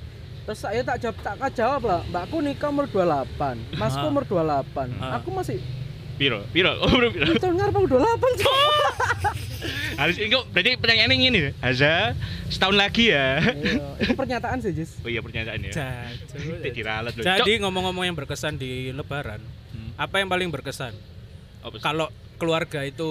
Terus 0.44 0.58
saya 0.58 0.80
tak 0.80 0.96
jawab 1.00 1.16
tak 1.18 1.52
jawab 1.52 1.82
lah. 1.82 2.00
Mbakku 2.06 2.36
nikah 2.38 2.68
umur 2.68 2.84
28, 2.86 3.56
Masku 3.72 3.98
Ah. 3.98 4.10
umur 4.10 4.24
28. 4.24 4.92
Ah. 4.98 5.16
Aku 5.18 5.28
masih 5.30 5.58
Piro? 6.14 6.46
Piro? 6.48 6.70
Oh, 6.78 6.86
piro? 6.86 7.10
itu 7.10 7.42
ngarep 7.42 7.74
aku 7.74 7.86
28. 7.90 8.38
Cok. 8.40 9.34
Harus 9.94 10.16
ini 10.16 10.30
berarti 10.46 10.70
pertanyaannya 10.76 11.16
gini 11.16 11.38
Haza 11.58 12.14
setahun 12.46 12.76
lagi 12.76 13.10
ya. 13.10 13.40
Iya, 13.40 13.82
itu 13.98 14.12
pernyataan 14.14 14.58
sih, 14.60 14.70
Jis. 14.70 15.00
Oh 15.00 15.08
iya 15.08 15.18
pernyataannya. 15.18 15.70
Jajan. 15.70 16.12
Tidak 16.60 16.70
diralat 16.72 17.12
loh. 17.12 17.24
Jadi 17.24 17.52
ngomong-ngomong 17.58 18.04
yang 18.04 18.14
berkesan 18.14 18.54
di 18.54 18.90
Lebaran, 18.90 19.42
Hmm. 19.72 19.90
apa 19.96 20.20
yang 20.20 20.28
paling 20.28 20.46
berkesan? 20.48 20.94
Kalau 21.80 22.06
keluarga 22.36 22.84
itu 22.84 23.08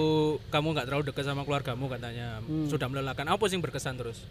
kamu 0.48 0.66
nggak 0.72 0.86
terlalu 0.86 1.04
dekat 1.04 1.24
sama 1.26 1.42
keluargamu 1.42 1.90
katanya 1.90 2.40
Hmm. 2.40 2.70
sudah 2.70 2.86
melelahkan. 2.86 3.26
Apa 3.26 3.44
sih 3.44 3.58
yang 3.58 3.64
berkesan 3.64 3.98
terus? 3.98 4.22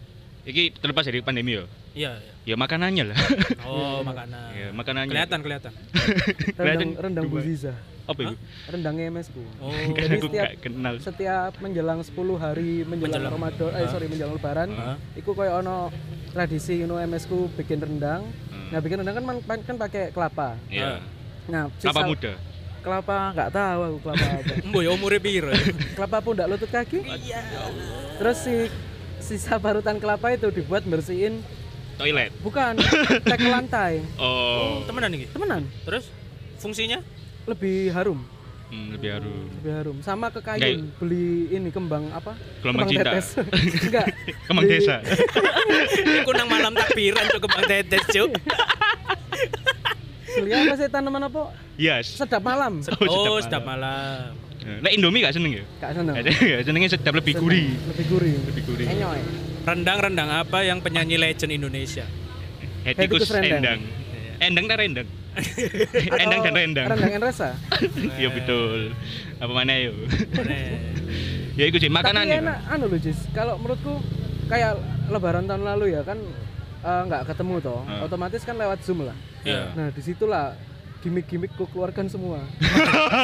Iki 0.43 0.75
terlepas 0.75 1.03
dari 1.03 1.19
pandemi 1.19 1.55
yo. 1.55 1.65
Iya. 1.93 2.19
iya. 2.19 2.31
Ya 2.43 2.55
makanannya 2.55 3.03
lah. 3.07 3.17
Oh 3.63 4.03
makanan. 4.03 4.51
ya, 4.59 4.67
makanannya. 4.71 5.09
Kelihatan 5.09 5.39
kelihatan. 5.39 5.71
Rendang 5.71 6.53
Kelihatan 6.57 6.89
rendang. 6.99 7.25
Buziza. 7.27 7.73
Apa 8.03 8.19
itu? 8.21 8.35
Rendang 8.67 8.95
MS 8.99 9.27
ku. 9.29 9.39
Oh. 9.57 9.71
Kan 9.95 10.03
Jadi 10.03 10.15
aku 10.17 10.27
setiap- 10.27 10.51
kenal. 10.59 10.93
Setiap 10.99 11.51
menjelang 11.57 11.99
10 12.01 12.11
hari 12.35 12.83
menjelang, 12.83 12.99
Menjelang. 13.23 13.31
Ramadan, 13.31 13.69
eh 13.73 13.87
sorry 13.87 14.05
menjelang 14.05 14.35
lebaran, 14.35 14.69
Hah? 14.75 14.97
iku 15.15 15.31
koyo 15.31 15.51
ono 15.57 15.87
tradisi 16.29 16.83
ngono 16.83 16.99
MS 16.99 17.23
ku 17.25 17.47
bikin 17.49 17.79
rendang. 17.79 18.27
Hmm. 18.51 18.67
Nah, 18.69 18.79
bikin 18.79 18.99
rendang 18.99 19.15
kan 19.15 19.23
man- 19.23 19.63
kan 19.63 19.75
pakai 19.79 20.11
kelapa. 20.11 20.59
Iya. 20.67 20.99
Nah, 21.45 21.71
Kelapa 21.73 21.95
sisa- 21.97 22.09
muda. 22.09 22.33
kelapa 22.83 23.15
nggak 23.31 23.49
tahu 23.49 23.79
aku 23.81 23.97
kelapa 24.01 24.25
apa. 24.35 24.53
Mbok 24.61 24.81
ya 24.83 24.91
umure 24.91 25.17
piro? 25.17 25.51
kelapa 25.95 26.17
pundak 26.19 26.51
lutut 26.51 26.67
kaki. 26.67 26.99
Terus 28.13 28.37
si 28.37 28.55
sisa 29.23 29.55
parutan 29.55 29.95
kelapa 29.97 30.29
itu 30.29 30.51
dibuat 30.51 30.83
bersihin 30.83 31.39
Toilet. 31.93 32.35
bukan 32.39 32.75
cek 33.23 33.37
ke 33.37 33.47
lantai. 33.47 34.03
Oh. 34.15 34.83
Temenan 34.83 35.13
iki. 35.13 35.29
Temenan, 35.29 35.63
Terus 35.83 36.11
fungsinya? 36.57 36.99
lebih 37.43 37.91
harum, 37.91 38.23
Hmm, 38.67 38.89
lebih 38.89 39.09
harum. 39.11 39.45
lebih 39.53 39.71
harum. 39.73 39.97
Sama 39.99 40.27
ke 40.27 40.39
kayun 40.39 40.89
beli 40.95 41.45
ini 41.49 41.69
kembang 41.69 42.09
apa? 42.09 42.33
Gelombang 42.59 42.89
cinta. 42.89 43.11
tetes. 43.11 43.27
Enggak. 43.85 44.07
Kemang 44.43 44.63
Beli- 44.63 44.79
desa. 44.79 44.95
Iku 46.17 46.31
nang 46.31 46.47
malam 46.47 46.73
takbiran 46.73 47.23
cuk 47.29 47.41
kembang 47.41 47.65
tetes 47.65 48.03
cuk. 48.09 48.31
Beli 50.33 50.51
apa 50.51 50.73
sih 50.73 50.87
tanaman 50.87 51.23
apa? 51.23 51.53
Yes. 51.75 52.17
Sedap 52.17 52.41
malam. 52.41 52.81
Oh, 52.81 53.05
Oh, 53.05 53.37
sedap 53.37 53.61
sedap 53.61 53.63
malam. 53.63 54.33
Nek 54.63 54.91
Indomie 54.95 55.21
gak 55.23 55.35
seneng 55.35 55.51
ya? 55.59 55.63
Gak 55.83 55.91
seneng. 55.95 56.15
Gak 56.23 56.63
senengnya 56.63 56.89
sedap 56.89 57.13
lebih 57.15 57.33
gurih. 57.35 57.75
Lebih 57.91 58.05
gurih. 58.07 58.35
Lebih 58.47 58.63
gurih. 58.63 58.85
Enyoy. 58.87 59.19
Rendang-rendang 59.63 60.29
apa 60.31 60.63
yang 60.63 60.79
penyanyi 60.83 61.15
legend 61.19 61.51
Indonesia? 61.51 62.03
Hetikus 62.83 63.31
rendang. 63.31 63.59
endang. 63.63 63.79
Endang 64.43 64.65
tak 64.67 64.77
rendang. 64.83 65.07
Endang 66.23 66.39
dan 66.45 66.53
rendang. 66.53 66.85
Rendang 66.93 67.13
Enresa. 67.17 67.49
Iya 68.19 68.29
betul. 68.29 68.93
Apa 69.41 69.51
mana 69.51 69.73
yo? 69.81 69.95
Mana? 70.35 70.77
Ya 71.57 71.63
itu 71.69 71.77
sih 71.81 71.89
makanan 71.89 72.25
Tapi 72.25 72.33
ya. 72.33 72.41
enak 72.43 72.57
anu 72.69 72.85
loh 72.91 72.99
Jis. 72.99 73.19
Kalau 73.33 73.57
menurutku 73.57 73.97
kayak 74.51 74.77
lebaran 75.09 75.49
tahun 75.49 75.63
lalu 75.65 75.95
ya 75.97 76.01
kan 76.05 76.19
eh, 76.85 77.01
nggak 77.09 77.33
ketemu 77.33 77.55
toh. 77.63 77.81
Hmm. 77.87 78.05
Otomatis 78.05 78.41
kan 78.45 78.55
lewat 78.59 78.85
Zoom 78.85 79.05
lah. 79.07 79.17
Iya. 79.43 79.73
Nah, 79.73 79.87
di 79.91 80.01
situlah 80.03 80.53
gimmick-gimmick 81.03 81.51
ku 81.53 81.67
keluarkan 81.67 82.07
semua. 82.07 82.39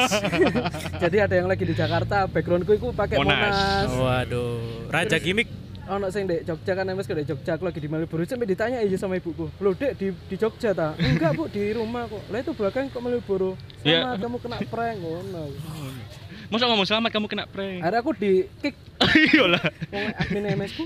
Jadi 1.02 1.16
ada 1.18 1.34
yang 1.34 1.48
lagi 1.48 1.64
di 1.64 1.72
Jakarta, 1.72 2.28
backgroundku 2.28 2.70
itu 2.70 2.92
pakai 2.92 3.16
Monas. 3.16 3.40
Monas. 3.40 3.88
Waduh, 3.90 4.60
raja 4.88 5.16
gimmick. 5.16 5.48
Ono 5.90 6.06
sing 6.06 6.22
dek 6.22 6.46
Jogja 6.46 6.78
kan 6.78 6.86
MS 6.86 7.02
di 7.04 7.26
Jogja, 7.26 7.58
aku 7.58 7.66
lagi 7.66 7.82
di 7.82 7.90
Malioboro 7.90 8.22
sampai 8.22 8.46
ditanya 8.46 8.78
aja 8.78 8.94
sama 8.94 9.18
ibuku. 9.18 9.50
Loh, 9.58 9.74
Dek 9.74 9.98
di 9.98 10.14
di 10.14 10.36
Jogja 10.38 10.70
ta? 10.70 10.94
Enggak, 10.94 11.34
Bu, 11.34 11.50
di 11.50 11.74
rumah 11.74 12.06
kok. 12.06 12.22
Lah 12.30 12.38
itu 12.38 12.54
belakang 12.54 12.86
kok 12.86 13.02
Malioboro. 13.02 13.58
Sama 13.82 14.14
Iya. 14.14 14.14
kamu 14.14 14.36
kena 14.38 14.62
prank 14.70 14.96
ngono. 15.02 15.50
Masa 16.46 16.70
ngomong 16.70 16.86
selamat 16.86 17.10
kamu 17.10 17.26
kena 17.26 17.44
prank. 17.50 17.82
Akhirnya 17.82 17.98
aku 17.98 18.10
di 18.14 18.46
kick 18.62 18.78
Iya 19.34 19.44
lah. 19.50 19.62
wong 19.90 20.06
admin 20.14 20.44
MS 20.54 20.72
ku. 20.78 20.84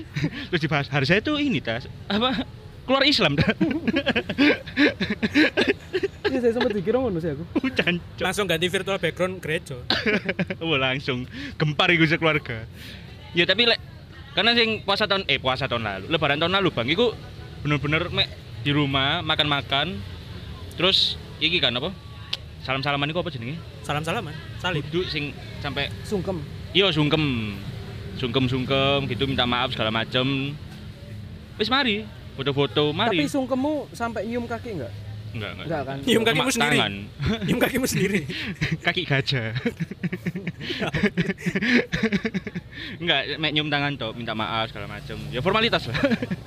Terus 0.49 0.61
dibahas 0.63 0.87
harusnya 0.89 1.21
itu 1.21 1.33
ini 1.37 1.61
tas 1.61 1.85
apa 2.09 2.41
keluar 2.85 3.03
Islam 3.03 3.33
dah. 3.35 3.49
Iya, 6.25 6.39
saya 6.41 6.53
sempat 6.57 6.71
dikira 6.73 6.97
ngono 6.97 7.21
sih 7.21 7.31
aku. 7.31 7.43
Cancok. 7.69 8.21
Langsung 8.21 8.45
ganti 8.49 8.67
virtual 8.67 8.97
background 8.97 9.39
gereja. 9.39 9.77
Wah 10.59 10.79
langsung 10.91 11.29
gempar 11.55 11.93
iku 11.93 12.05
sekeluarga. 12.05 12.65
Ya 13.37 13.45
tapi 13.45 13.69
lek 13.69 13.79
karena 14.35 14.51
sing 14.51 14.83
puasa 14.83 15.07
tahun 15.07 15.23
eh 15.31 15.39
puasa 15.39 15.69
tahun 15.69 15.83
lalu, 15.85 16.05
lebaran 16.11 16.39
tahun 16.41 16.53
lalu 16.59 16.69
Bang, 16.75 16.91
iku 16.91 17.15
bener-bener 17.63 18.11
mek 18.11 18.27
di 18.65 18.71
rumah 18.75 19.23
makan-makan. 19.23 19.95
Terus 20.75 21.15
iki 21.39 21.63
kan 21.63 21.71
apa? 21.77 21.93
Salam-salaman 22.65 23.07
iku 23.13 23.21
apa 23.21 23.31
jenenge? 23.31 23.55
Salam-salaman, 23.85 24.33
salim. 24.59 24.81
Duduk 24.89 25.07
sing 25.07 25.31
sampai 25.61 25.87
Sungkem. 26.03 26.41
iya 26.73 26.89
sungkem. 26.91 27.55
Sungkem-sungkem 28.17 29.07
gitu 29.07 29.23
minta 29.29 29.45
maaf 29.45 29.71
segala 29.71 29.93
macem. 29.93 30.51
Wis 31.55 31.71
mari, 31.71 32.03
foto-foto 32.35 32.83
mari. 32.91 33.17
Tapi 33.17 33.25
sungkemmu 33.27 33.73
sampai 33.91 34.21
nyium 34.25 34.45
kaki 34.45 34.69
enggak? 34.75 34.91
enggak, 35.31 35.49
enggak. 35.51 35.65
Enggak 35.67 35.81
kan? 35.83 35.97
Nyium 36.01 36.23
kakimu 36.23 36.49
sendiri. 36.49 36.77
Tangan. 36.77 36.93
Nyium 37.45 37.59
kakimu 37.59 37.85
sendiri. 37.85 38.19
Kaki 38.85 39.01
gajah. 39.03 39.51
enggak, 43.01 43.19
mek 43.37 43.51
nyium 43.51 43.67
tangan 43.67 43.91
toh, 43.95 44.11
minta 44.11 44.31
maaf 44.31 44.71
segala 44.71 44.87
macem. 44.89 45.15
Ya 45.29 45.39
formalitas 45.39 45.87
lah. 45.87 45.97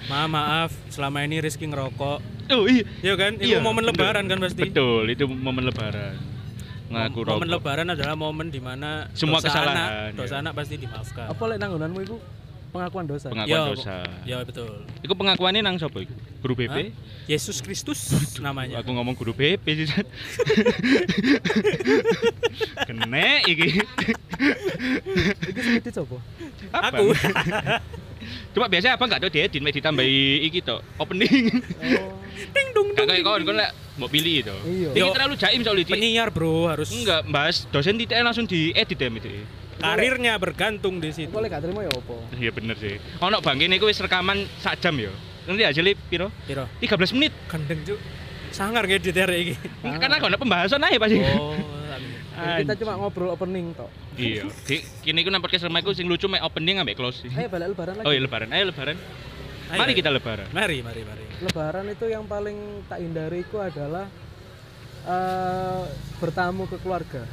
Ma 0.08 0.24
maaf, 0.26 0.70
selama 0.88 1.22
ini 1.22 1.38
Rizky 1.38 1.66
ngerokok. 1.66 2.18
Oh 2.48 2.64
iya. 2.64 2.84
Iya 3.02 3.14
kan? 3.16 3.32
Itu 3.36 3.46
Iya, 3.46 3.58
momen 3.60 3.84
lebaran 3.84 4.24
kan 4.24 4.38
pasti. 4.40 4.62
Betul, 4.64 5.04
itu 5.08 5.24
momen 5.28 5.64
lebaran. 5.64 6.16
Ngaku 6.88 7.20
Momen 7.20 7.44
rokok. 7.44 7.54
lebaran 7.60 7.86
adalah 7.92 8.14
momen 8.16 8.48
di 8.48 8.60
mana 8.64 9.12
Semua 9.12 9.38
dosa 9.38 9.52
kesalahan, 9.52 9.76
anak, 9.76 9.88
ya. 9.92 10.00
dosa 10.16 10.34
anak 10.40 10.52
pasti 10.56 10.74
dimaafkan. 10.80 11.26
Apa 11.28 11.42
lek 11.44 11.58
nanggonanmu 11.60 11.98
itu 12.00 12.16
pengakuan 12.70 13.04
dosa? 13.08 13.26
Pengakuan 13.32 13.50
Ya, 13.50 13.62
dosa. 13.72 13.96
Ya 14.24 14.36
betul. 14.44 14.84
Iku 15.02 15.14
pengakuannya 15.16 15.60
nang 15.64 15.76
sapa 15.80 16.04
iku? 16.04 16.14
Guru 16.44 16.54
BP? 16.54 16.70
Hah? 16.70 16.86
Yesus 17.28 17.60
Kristus 17.60 18.00
namanya. 18.40 18.80
Aku 18.80 18.92
ngomong 18.94 19.12
guru 19.16 19.32
BP 19.36 19.64
sih. 19.84 19.88
Kene 22.88 23.28
iki. 23.48 23.82
Iki 25.44 25.60
sing 25.60 25.74
edit 25.82 25.92
sapa? 25.92 26.16
Apa? 26.72 26.96
Aku. 26.96 27.06
Cuma 28.54 28.66
biasanya 28.66 28.98
apa 28.98 29.04
enggak 29.06 29.20
tau 29.24 29.30
diedit, 29.30 29.60
mek 29.62 29.72
ditambahi 29.76 30.42
iki 30.50 30.60
to, 30.60 30.82
opening. 30.98 31.62
Oh. 32.02 32.12
Ding 32.52 32.68
dong 32.74 32.88
Gak 32.94 33.06
kayak 33.06 33.22
kon 33.22 33.42
kon 33.46 33.56
lek 33.56 33.70
mau 33.98 34.10
pilih 34.10 34.42
itu. 34.42 34.56
Iya. 34.66 34.90
Ini 34.94 35.06
Yo. 35.06 35.14
terlalu 35.14 35.34
jaim 35.38 35.60
soalnya 35.62 35.86
penyiar 35.86 36.28
bro 36.34 36.66
harus 36.70 36.90
Enggak, 36.90 37.26
bahas 37.30 37.66
dosen 37.70 37.94
tidak 37.98 38.18
langsung 38.26 38.46
diedit 38.46 38.98
ya 38.98 39.08
itu. 39.10 39.30
Karirnya 39.78 40.34
bergantung 40.36 40.98
di 40.98 41.10
situ. 41.14 41.32
Lek 41.32 41.50
gak 41.54 41.62
terima 41.64 41.86
ya 41.86 41.90
apa? 41.94 42.14
Iya 42.34 42.50
bener 42.50 42.76
sih. 42.76 42.98
Ono 43.22 43.38
bang 43.38 43.58
ini 43.62 43.78
wis 43.78 43.98
rekaman 44.02 44.44
sak 44.58 44.82
jam 44.82 44.94
ya. 44.98 45.10
Nanti 45.48 45.64
hasilnya 45.64 45.96
piro? 46.12 46.28
Piro? 46.44 46.68
13 46.82 47.16
menit. 47.16 47.32
Gendeng 47.48 47.80
cuk. 47.86 47.98
Sangar 48.52 48.84
ngedit 48.84 49.16
hari 49.16 49.54
ini. 49.54 49.54
Karena 49.96 50.20
kalau 50.20 50.36
pembahasan 50.36 50.82
aja 50.84 50.98
pasti. 51.00 51.22
Oh. 51.24 51.56
Jadi 52.38 52.62
kita 52.70 52.74
cuma 52.86 52.94
ngobrol 52.94 53.34
opening 53.34 53.74
tok. 53.74 53.90
Iya. 54.14 54.46
Di, 54.62 54.82
kini 55.02 55.26
aku 55.26 55.30
nampak 55.30 55.50
aku 55.58 55.90
sing 55.90 56.06
lucu 56.06 56.30
mek 56.30 56.42
opening 56.46 56.78
ambek 56.78 56.94
close. 56.94 57.26
Ayo 57.34 57.50
balik 57.50 57.74
lebaran 57.74 57.94
lagi. 57.98 58.06
Oh 58.06 58.12
iya 58.14 58.20
lebaran. 58.22 58.48
Ayo 58.54 58.64
lebaran. 58.70 58.96
Ayo, 59.68 59.78
Mari 59.84 59.92
ayo. 59.92 59.98
kita 60.00 60.10
lebaran. 60.14 60.48
Mari, 60.54 60.78
mari, 60.80 61.02
mari. 61.04 61.24
Lebaran 61.44 61.86
itu 61.90 62.04
yang 62.08 62.24
paling 62.24 62.86
tak 62.88 63.02
hindari 63.02 63.42
itu 63.42 63.58
adalah 63.58 64.06
eh 65.04 65.82
bertamu 66.22 66.70
ke 66.70 66.78
keluarga. 66.78 67.26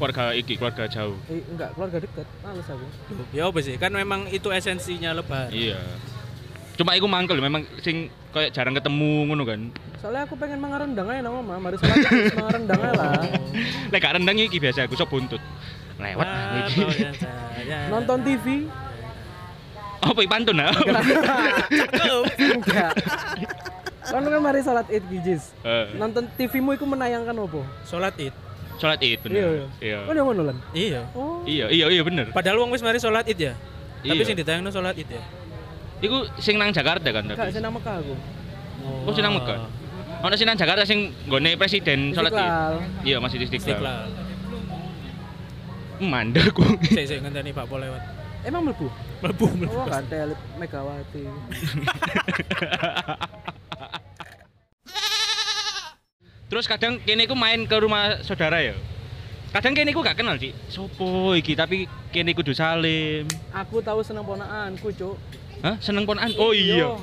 Keluarga 0.00 0.32
iki, 0.32 0.56
keluarga 0.56 0.88
jauh. 0.88 1.12
Eh, 1.28 1.44
enggak, 1.44 1.76
keluarga 1.76 2.00
dekat. 2.00 2.24
Males 2.40 2.64
aku. 2.64 2.86
Ya 3.30 3.44
apa 3.44 3.58
sih? 3.60 3.76
Kan 3.76 3.92
memang 3.92 4.32
itu 4.32 4.48
esensinya 4.48 5.12
lebaran. 5.12 5.52
Iya. 5.52 5.76
Cuma 6.72 6.96
aku 6.96 7.04
mangkel 7.04 7.36
memang 7.36 7.68
sing 7.78 8.08
kayak 8.32 8.56
jarang 8.56 8.72
ketemu 8.72 9.28
ngono 9.28 9.44
kan. 9.44 9.60
Soalnya 10.00 10.24
aku 10.24 10.40
pengen 10.40 10.56
mangan 10.56 10.88
rendang 10.88 11.04
aja 11.04 11.20
nang 11.20 11.44
omah. 11.44 11.60
Mari 11.60 11.76
salat 11.76 12.00
terus 12.00 12.32
mangan 12.32 12.52
rendang 12.56 12.80
aja 12.80 12.92
lah. 12.96 13.12
Lek 13.92 14.00
gak 14.00 14.14
rendang 14.16 14.36
iki 14.40 14.56
biasa 14.56 14.88
aku 14.88 14.96
sok 14.96 15.12
buntut. 15.12 15.42
Lewat 16.00 16.24
saya- 16.24 17.84
Nonton 17.92 18.24
TV? 18.24 18.64
Apa 20.00 20.16
iki 20.16 20.30
pantun 20.32 20.56
ah? 20.56 20.72
Enggak. 22.40 22.92
Kan 24.00 24.24
kan 24.24 24.40
mari 24.40 24.64
salat 24.64 24.88
Id 24.88 25.04
gijis. 25.12 25.52
Eh, 25.60 25.92
Nonton 26.00 26.24
TV-mu 26.34 26.72
itu 26.72 26.88
menayangkan 26.88 27.36
apa? 27.36 27.60
Sholat 27.84 28.16
id. 28.16 28.32
Salat 28.80 28.98
Id 29.04 29.12
Iya, 29.12 29.18
bener. 29.20 29.36
iya. 29.36 29.66
Iya. 29.78 29.98
Kan 30.08 30.14
yang 30.16 30.26
ngono 30.26 30.42
lan. 30.48 30.56
Iya. 30.72 31.00
Oh. 31.12 31.44
Iya, 31.44 31.68
iya, 31.68 31.84
iya 31.92 32.02
bener. 32.02 32.32
Padahal 32.32 32.56
wong 32.64 32.72
wis 32.72 32.80
mari 32.80 32.96
sholat 32.96 33.28
id 33.28 33.36
ya. 33.36 33.52
Tapi 34.00 34.16
Iya. 34.16 34.24
sing 34.24 34.36
ditayangno 34.40 34.72
sholat 34.72 34.96
id 34.96 35.10
ya. 35.12 35.20
Iku 36.00 36.24
sing 36.40 36.56
nang 36.56 36.72
Jakarta 36.72 37.12
kan 37.12 37.28
tapi. 37.28 37.52
saya 37.52 37.60
nama 37.60 37.76
aku. 37.76 38.16
Oh, 39.04 39.12
sing 39.12 39.20
nang 39.20 39.36
Mekah? 39.36 39.68
Ono 40.24 40.32
sing 40.32 40.48
nang 40.48 40.56
Jakarta 40.56 40.88
sing 40.88 41.12
nggone 41.28 41.60
presiden 41.60 42.16
salat 42.16 42.32
Id. 42.32 42.40
Iya, 43.04 43.20
masih 43.20 43.36
di 43.36 43.44
Istiqlal. 43.52 43.68
Istiqlal. 43.68 44.08
Mandek 46.00 46.56
ku. 46.56 46.64
Sik 46.96 47.04
sik 47.04 47.18
ngenteni 47.20 47.52
Pak 47.52 47.68
Pol 47.68 47.84
lewat. 47.84 48.00
Emang 48.40 48.64
mlebu? 48.64 48.88
Mlebu 49.20 49.46
mlebu. 49.52 49.76
Oh, 49.76 49.84
kan 49.84 50.00
telit 50.08 50.40
Megawati. 50.56 51.28
Terus 56.50 56.66
kadang 56.66 56.98
kene 57.06 57.30
ku 57.30 57.38
main 57.38 57.62
ke 57.62 57.76
rumah 57.78 58.18
saudara 58.26 58.58
ya. 58.58 58.74
Kadang 59.54 59.70
kene 59.70 59.94
ku 59.94 60.02
gak 60.02 60.18
kenal, 60.18 60.34
Cik. 60.34 60.50
Sopo 60.66 61.38
iki 61.38 61.54
tapi 61.54 61.86
kene 62.10 62.34
kudu 62.34 62.50
salim. 62.50 63.30
Aku 63.54 63.78
tahu 63.78 64.02
seneng 64.02 64.26
ponakanku, 64.26 64.90
Cuk. 64.90 65.14
Hah? 65.62 65.78
Seneng 65.78 66.02
ponakan? 66.10 66.34
Oh 66.42 66.50
iya. 66.50 66.98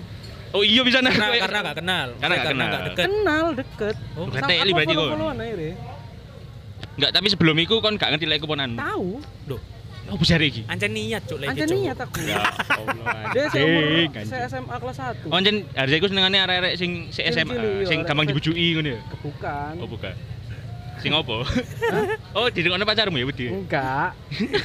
Oh 0.51 0.63
iya 0.67 0.83
bisa 0.83 0.99
nang. 0.99 1.15
Karena 1.15 1.39
karena 1.39 1.59
gak 1.63 1.77
kenal. 1.79 2.07
Karena 2.19 2.33
nggak 2.35 2.47
kenal. 2.51 2.67
nggak 2.67 2.83
deket. 2.91 3.07
Kenal 3.07 3.45
deket. 3.55 3.95
Oh, 4.19 4.25
teli 4.27 4.55
aku 4.59 4.75
berarti 4.75 4.93
kok. 4.93 5.09
Enggak, 6.97 7.11
tapi 7.13 7.27
sebelum 7.31 7.55
iku 7.63 7.75
kon 7.79 7.95
gak 7.95 8.09
ngerti 8.11 8.27
lek 8.27 8.43
kuponan. 8.43 8.75
Tahu. 8.75 9.23
Duh, 9.47 9.61
Oh, 10.07 10.15
besar 10.15 10.39
iki. 10.39 10.63
ancen 10.71 10.95
niat 10.95 11.23
cuk 11.27 11.43
lagi. 11.43 11.51
Anjir 11.51 11.67
niat 11.67 11.97
aku. 11.99 12.23
Ya 12.23 12.39
Allah. 12.47 13.31
Dia 13.35 13.43
saya. 13.51 14.47
SMA 14.47 14.75
kelas 14.79 14.97
1. 15.03 15.27
Oh, 15.27 15.39
jen 15.43 15.67
harusnya 15.75 15.97
iku 15.99 16.07
senengane 16.07 16.37
arek-arek 16.39 16.73
sing 16.79 17.11
si 17.11 17.21
SMA, 17.27 17.83
sing 17.83 18.07
gampang 18.07 18.31
dibujuki 18.31 18.79
ngono 18.79 18.95
ya. 18.95 19.01
Bukan. 19.19 19.73
Oh, 19.83 19.87
bukan. 19.87 20.15
Sing 21.03 21.11
opo? 21.13 21.45
oh, 22.37 22.47
didengokno 22.49 22.87
pacarmu 22.87 23.21
ya, 23.21 23.25
Budi? 23.27 23.47
Enggak. 23.53 24.17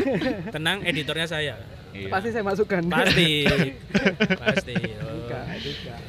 Tenang, 0.54 0.80
editornya 0.86 1.26
saya. 1.28 1.54
Iya. 1.92 2.08
Pasti 2.08 2.28
saya 2.32 2.44
masukkan. 2.46 2.82
Pasti. 2.88 3.44
Pasti. 4.46 4.74
Oh. 5.02 5.26
Enggak, 5.26 5.44
enggak. 5.60 6.00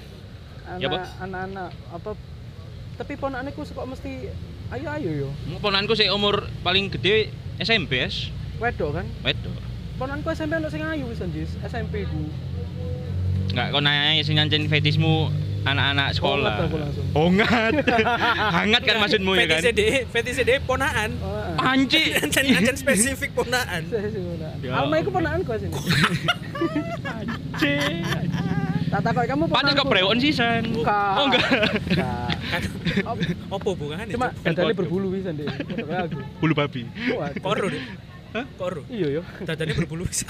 Ya. 0.79 0.87
Anak 0.89 1.05
anak-anak 1.19 1.69
apa 1.91 2.11
tapi 2.93 3.13
ponakanku 3.19 3.61
suka 3.67 3.83
mesti 3.83 4.31
ayo 4.71 4.87
ayo 4.95 5.09
yo. 5.27 5.29
Ponanku 5.59 5.93
sih 5.97 6.07
umur 6.07 6.47
paling 6.63 6.87
gede 6.87 7.33
SMP 7.59 7.99
es. 7.99 8.31
Wedok 8.63 8.91
kan? 8.95 9.05
Wedok. 9.27 9.59
Ponanku 9.99 10.27
SMP 10.31 10.55
ono 10.55 10.71
sing 10.71 10.79
ayu 10.79 11.03
wis 11.11 11.19
Jis. 11.35 11.51
SMP 11.67 12.07
ku. 12.07 12.31
Enggak 13.51 13.75
kau 13.75 13.83
naik 13.83 14.23
sing 14.23 14.39
nyancen 14.39 14.71
fetismu 14.71 15.27
anak-anak 15.67 16.15
sekolah. 16.15 16.55
Hongat 16.55 16.67
aku 16.71 16.77
langsung. 16.79 17.05
Hongat. 17.11 17.73
Hangat 18.55 18.81
kan 18.87 18.95
maksudmu 19.03 19.31
ya 19.35 19.45
kan? 19.51 19.59
VTCD, 19.59 19.81
VTCD 20.07 20.51
ponaan. 20.63 21.11
Oh. 21.19 21.43
Panci. 21.59 22.15
Ancen 22.15 22.43
ancen 22.55 22.75
spesifik 22.79 23.35
ponaan. 23.35 23.83
Ya 24.63 24.79
Alma 24.79 24.95
iku 25.03 25.11
ponakanku 25.11 25.59
sini. 25.59 25.75
Tak 28.93 29.01
takut 29.09 29.25
kamu 29.25 29.43
Pantes 29.49 29.73
kok 29.73 29.87
brewon 29.89 30.17
sisan. 30.23 30.61
Enggak. 30.71 31.13
Oh 31.19 31.25
enggak. 31.27 31.47
Kan 32.47 32.61
Op- 33.09 33.29
opo 33.59 33.69
bukan 33.73 34.05
Cuma 34.07 34.29
foto. 34.31 34.61
berbulu 34.71 35.07
bisa 35.11 35.35
deh. 35.35 35.47
Bulu 36.39 36.53
babi. 36.55 36.87
Koro 37.43 37.67
deh. 38.33 38.45
Kok 38.57 38.67
ro? 38.67 38.81
Iya 38.89 39.07
yo. 39.19 39.21
Dadane 39.45 39.71
berbulu 39.77 40.09
bisa. 40.09 40.25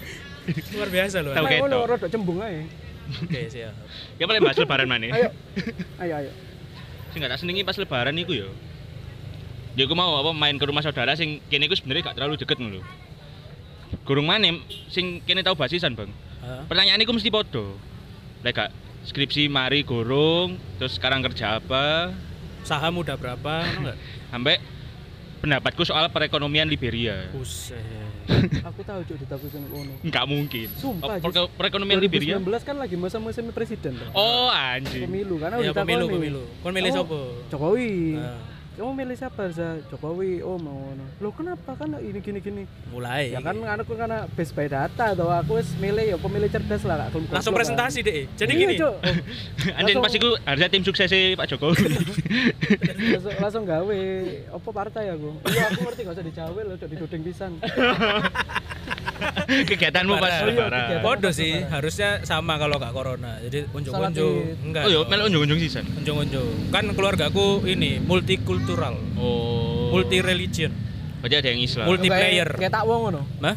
Luar 0.76 0.88
biasa 0.92 1.16
loh. 1.24 1.32
Tahu 1.34 1.46
ketok. 1.50 1.84
rada 1.90 2.06
cembung 2.08 2.38
ae. 2.40 2.68
Oke, 3.04 3.40
siap. 3.52 3.74
Ya 4.16 4.24
paling 4.24 4.40
bahas 4.40 4.56
lebaran 4.56 4.88
mana? 4.88 5.12
Ayo. 5.12 5.30
Ayo 6.00 6.14
ayo. 6.24 6.30
Sing 7.12 7.20
gak 7.20 7.32
tak 7.36 7.40
senengi 7.44 7.62
pas 7.66 7.76
lebaran 7.76 8.16
iku 8.16 8.32
yo. 8.32 8.48
Ya 9.74 9.90
aku 9.90 9.94
mau 9.98 10.14
apa 10.22 10.30
main 10.30 10.56
ke 10.56 10.64
rumah 10.64 10.80
saudara 10.80 11.18
sing 11.18 11.42
kene 11.50 11.66
iku 11.66 11.74
sebenarnya 11.74 12.12
gak 12.12 12.16
terlalu 12.16 12.38
deket 12.38 12.56
ngono 12.62 12.80
lho. 12.80 12.82
Gurung 14.06 14.26
manem 14.26 14.62
sing 14.88 15.20
kene 15.26 15.44
tau 15.44 15.58
basisan, 15.58 15.94
Bang. 15.94 16.10
Hah? 16.42 16.64
Pertanyaan 16.70 17.02
iku 17.02 17.12
mesti 17.12 17.28
podo. 17.28 17.76
Lek 18.46 18.56
gak 18.56 18.70
skripsi 19.04 19.52
mari 19.52 19.84
gorong, 19.84 20.56
terus 20.80 20.96
sekarang 20.96 21.20
kerja 21.20 21.60
apa? 21.60 22.12
Saham 22.64 23.04
udah 23.04 23.20
berapa? 23.20 23.68
Sampai 24.32 24.56
pendapatku 25.44 25.84
soal 25.84 26.08
perekonomian 26.08 26.64
Liberia. 26.64 27.28
Buset. 27.28 27.76
Aku 28.64 28.80
tahu 28.80 29.04
cuk 29.04 29.16
ditakutin 29.20 29.60
ngono. 29.68 29.92
Enggak 30.00 30.24
mungkin. 30.24 30.68
Sumpah, 30.80 31.20
Oh, 31.20 31.48
perekonomian 31.60 32.00
Liberia. 32.00 32.40
2019 32.40 32.64
kan 32.64 32.76
lagi 32.80 32.96
masa-masa 32.96 33.44
presiden. 33.52 34.00
Oh, 34.16 34.48
anjing. 34.48 35.04
Pemilu 35.04 35.36
karena 35.36 35.60
Ya 35.60 35.76
udah 35.76 35.84
pemilu 35.84 36.04
pemilu. 36.08 36.42
Kon 36.64 36.72
milih 36.72 36.90
sapa? 36.96 37.20
Jokowi. 37.52 38.16
Nah, 38.16 38.53
Kamu 38.74 38.90
milih 38.90 39.14
siapa 39.14 39.46
za 39.48 39.78
Jokowi? 39.86 40.42
Oh 40.42 40.58
mau 40.58 40.74
ngono. 40.74 41.06
Loh 41.22 41.30
kenapa 41.30 41.78
kan 41.78 41.94
ini 41.94 42.18
gini 42.18 42.42
gini? 42.42 42.62
mulai. 42.90 43.30
Ya 43.30 43.38
kan 43.38 43.54
anakku 43.56 43.94
karena 43.94 44.26
based 44.34 44.50
by 44.50 44.66
data 44.66 45.14
tuh 45.14 45.30
aku 45.30 45.58
wis 45.58 45.78
milih 45.78 46.02
ya 46.04 46.16
pemilih 46.18 46.50
cerdas 46.50 46.82
lah 46.82 47.06
gelem 47.06 47.30
Langsung 47.30 47.54
presentasi 47.54 48.02
deh. 48.02 48.26
kan. 48.26 48.34
Jadi 48.36 48.52
Iya, 48.52 48.60
gini. 48.60 48.74
Anjing 49.78 49.94
Langsung- 49.94 50.02
pas 50.02 50.12
iku 50.12 50.28
harusnya 50.40 50.68
tim 50.68 50.82
suksesnya 50.82 51.38
Pak 51.38 51.46
Jokowi. 51.48 51.86
langsung, 53.14 53.34
langsung 53.38 53.62
gawe 53.64 54.00
apa 54.50 54.68
partai 54.70 55.04
aku 55.10 55.30
iya 55.48 55.70
aku 55.70 55.80
ngerti 55.84 56.00
gak 56.02 56.14
usah 56.16 56.24
dicawe 56.24 56.60
loh 56.60 56.74
cok 56.74 56.88
diduding 56.90 57.22
pisan 57.22 57.52
Kegiatanmu 59.44 60.18
pas 60.18 60.42
lebaran. 60.42 60.88
Iya, 60.90 60.98
Podo 60.98 61.30
sih, 61.30 61.62
harusnya 61.64 62.24
sama 62.24 62.56
kalau 62.56 62.76
gak 62.76 62.90
corona. 62.90 63.38
Jadi 63.38 63.68
unjuk-unjuk. 63.70 64.34
Id. 64.42 64.64
Enggak. 64.64 64.82
Oh 64.84 64.90
iya, 64.90 64.98
dong. 64.98 65.08
melok 65.08 65.24
unjung-unjung 65.28 65.60
sisan. 65.60 65.84
Unjuk-unjuk. 65.94 66.48
Kan 66.70 66.84
keluargaku 66.90 67.62
ini 67.64 68.00
multikultural, 68.00 68.63
Oh. 68.64 69.92
multi 69.92 70.18
religion, 70.18 70.72
Berarti 71.20 71.36
ada 71.36 71.48
yang 71.48 71.60
Islam. 71.60 71.84
multiplayer. 71.86 72.48
kayak 72.50 72.72
tak 72.72 72.84
wong 72.84 73.00
ngono 73.04 73.20
Hah? 73.40 73.56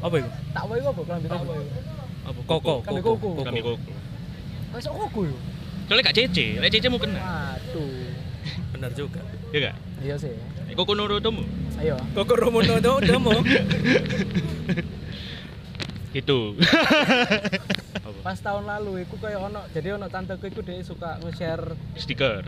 Apa 0.00 0.14
itu? 0.16 0.30
tak 0.50 0.62
wong 0.64 0.76
iku 0.76 0.88
apa 0.90 1.00
kelambi 1.04 1.26
tak 1.26 1.38
wong 1.40 1.56
iku 1.56 1.78
Apa? 2.20 2.40
Koko, 2.44 2.74
Kami 2.82 3.00
koko, 3.00 3.16
koko. 3.16 3.42
Kami 3.42 3.60
koko. 3.60 3.90
wis 4.72 4.84
kok 4.84 5.10
yo 5.16 5.36
Soalnya 5.86 6.02
gak 6.04 6.16
cece, 6.16 6.46
lek 6.56 6.70
cece 6.70 6.86
mau 6.86 6.98
kena. 6.98 7.18
aduh 7.54 8.10
Benar 8.72 8.90
juga. 8.92 9.20
Ya 9.50 9.58
gak? 9.64 9.76
iya 10.00 10.14
sih 10.16 10.34
Koko 10.72 10.94
Norotomo. 10.94 11.42
ayo 11.76 11.94
Koko 12.12 12.32
Romono 12.32 12.74
itu 12.76 12.92
demo. 13.02 13.34
Gitu. 16.10 16.58
Pas 18.20 18.34
tahun 18.36 18.66
lalu 18.68 19.02
iku 19.04 19.14
kayak 19.16 19.38
ono 19.40 19.62
jadi 19.70 19.94
ono 19.94 20.06
tanteku 20.06 20.44
iku 20.44 20.60
dia 20.60 20.78
suka 20.80 21.18
nge-share 21.20 21.74
Stiker. 21.94 22.42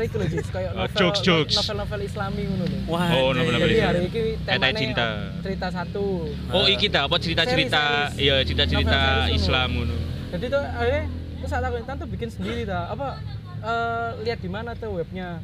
Iku 0.00 0.16
lho 0.16 0.26
Jis 0.26 0.48
kayak 0.48 0.70
Oh, 0.72 0.78
novel 0.80 0.96
jokes, 0.96 1.20
jokes. 1.20 1.54
novel-novel 1.56 2.00
islami 2.02 2.42
ngono 2.44 2.64
lho 2.64 2.78
Wah. 2.86 3.08
Oh, 3.12 3.30
novel-novel 3.30 3.66
jadi 3.66 3.76
Islami. 3.76 3.88
hari 3.88 4.00
ini 4.00 4.10
Tetai 4.36 4.56
temanya 4.56 4.74
cinta. 4.76 5.06
cerita 5.42 5.66
satu 5.70 6.04
Oh, 6.50 6.66
iki 6.66 6.86
ta 6.86 7.00
apa 7.04 7.16
cerita-cerita 7.16 7.82
iya 8.16 8.36
cerita-cerita 8.40 9.00
Islam 9.30 9.68
ngono. 9.74 9.96
jadi 10.30 10.44
tuh 10.46 10.62
eh 10.62 11.04
terus 11.36 11.50
takutin 11.50 11.84
tante 11.84 12.04
bikin 12.06 12.28
sendiri 12.28 12.62
ta 12.62 12.80
apa 12.88 13.18
eh, 13.60 14.10
lihat 14.22 14.38
di 14.38 14.48
mana 14.48 14.70
tuh 14.72 14.94
webnya 14.94 15.42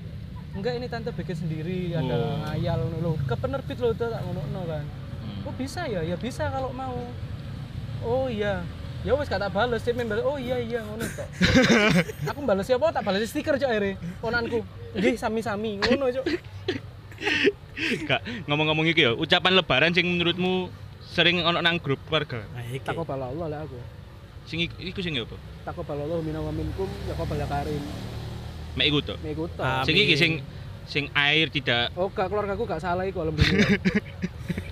enggak 0.52 0.72
ini 0.74 0.86
tante 0.86 1.10
bikin 1.10 1.36
sendiri 1.36 1.92
ada 1.92 2.14
Oh. 2.14 2.36
ngayal 2.46 2.78
ngono 2.80 2.96
lho 3.02 3.12
ke 3.20 3.34
penerbit 3.34 3.76
lho 3.76 3.90
tuh 3.92 4.08
tak 4.08 4.22
ngono 4.22 4.40
kan 4.64 4.84
Hmm. 5.16 5.42
oh 5.42 5.54
bisa 5.54 5.82
ya 5.84 6.00
ya 6.00 6.14
bisa 6.14 6.46
kalau 6.46 6.70
mau 6.70 6.94
oh 8.00 8.30
iya 8.30 8.62
ya 9.06 9.14
wes 9.14 9.30
kata 9.30 9.46
bales 9.46 9.80
dia 9.80 9.94
membales 9.94 10.26
oh 10.26 10.34
iya 10.34 10.58
iya 10.58 10.82
ngono 10.82 11.06
kok 11.06 11.28
aku 12.30 12.40
bales 12.42 12.66
siapa 12.66 12.90
tak 12.90 13.06
bales 13.06 13.22
stiker 13.24 13.54
cok 13.54 13.70
akhirnya 13.70 13.94
ponanku 14.18 14.66
nggih 14.92 15.14
sami-sami 15.14 15.78
ngono 15.78 16.10
cok 16.10 16.26
Gak 17.76 18.20
ngomong-ngomong 18.48 18.88
iki 18.88 19.04
ya, 19.04 19.12
ucapan 19.12 19.52
lebaran 19.52 19.92
sing 19.92 20.08
menurutmu 20.08 20.72
sering 21.06 21.40
ono 21.40 21.60
nang 21.60 21.76
grup 21.76 22.00
keluarga. 22.08 22.40
Nah, 22.50 22.64
iki. 22.64 22.80
tak 22.80 22.96
kobal 22.96 23.20
Allah 23.20 23.46
lah 23.48 23.60
aku 23.62 23.76
Sing 24.44 24.64
iku 24.64 24.76
iku 24.80 25.00
sing 25.00 25.12
apa? 25.16 25.36
tak 25.60 25.76
kobal 25.76 25.96
Allah 25.98 26.16
mina 26.20 26.40
wa 26.40 26.48
minkum 26.50 26.88
ya 27.04 27.12
kobal 27.12 27.36
ya 27.36 27.44
karim 27.44 27.80
Mek 28.76 28.86
iku 28.88 28.98
to. 29.02 29.14
mengikut 29.20 29.50
Ah. 29.60 29.84
Sing 29.84 29.92
iki 29.92 30.16
sing 30.16 30.32
sing 30.88 31.04
air 31.12 31.48
tidak 31.48 31.92
Oh, 31.96 32.08
gak 32.08 32.28
keluarga 32.28 32.56
aku 32.56 32.64
gak 32.64 32.80
salah 32.80 33.04
iku 33.04 33.24
alhamdulillah. 33.24 33.68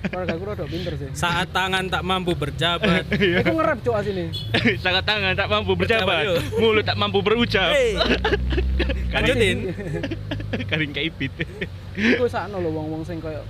keluarga 0.09 0.33
aku 0.37 0.45
rada 0.45 0.65
pinter 0.69 0.93
sih. 1.01 1.09
Saat 1.17 1.49
tangan 1.51 1.85
tak 1.89 2.03
mampu 2.05 2.33
berjabat. 2.37 3.05
Aku 3.41 3.53
ngerap 3.57 3.79
cok 3.81 3.95
asine. 4.01 4.25
sangat 4.85 5.05
tangan 5.07 5.33
tak 5.33 5.49
mampu 5.49 5.73
Berjabat, 5.75 6.25
mulut 6.57 6.85
tak 6.87 6.97
mampu 6.97 7.19
berucap. 7.25 7.73
Hei. 7.73 7.99
Lanjutin. 9.15 9.73
Karing 10.67 10.93
kaibit. 10.93 11.33
Iku 11.95 12.27
sakno 12.27 12.59
lho 12.59 12.71
wong-wong 12.73 13.03
sing 13.07 13.23
koyo 13.23 13.43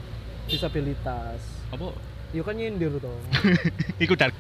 disabilitas. 0.46 1.40
Apa? 1.72 1.92
Yo 2.34 2.42
kan 2.42 2.58
nyindir 2.58 2.98
to. 2.98 3.14
Iku 4.02 4.18
dark 4.18 4.34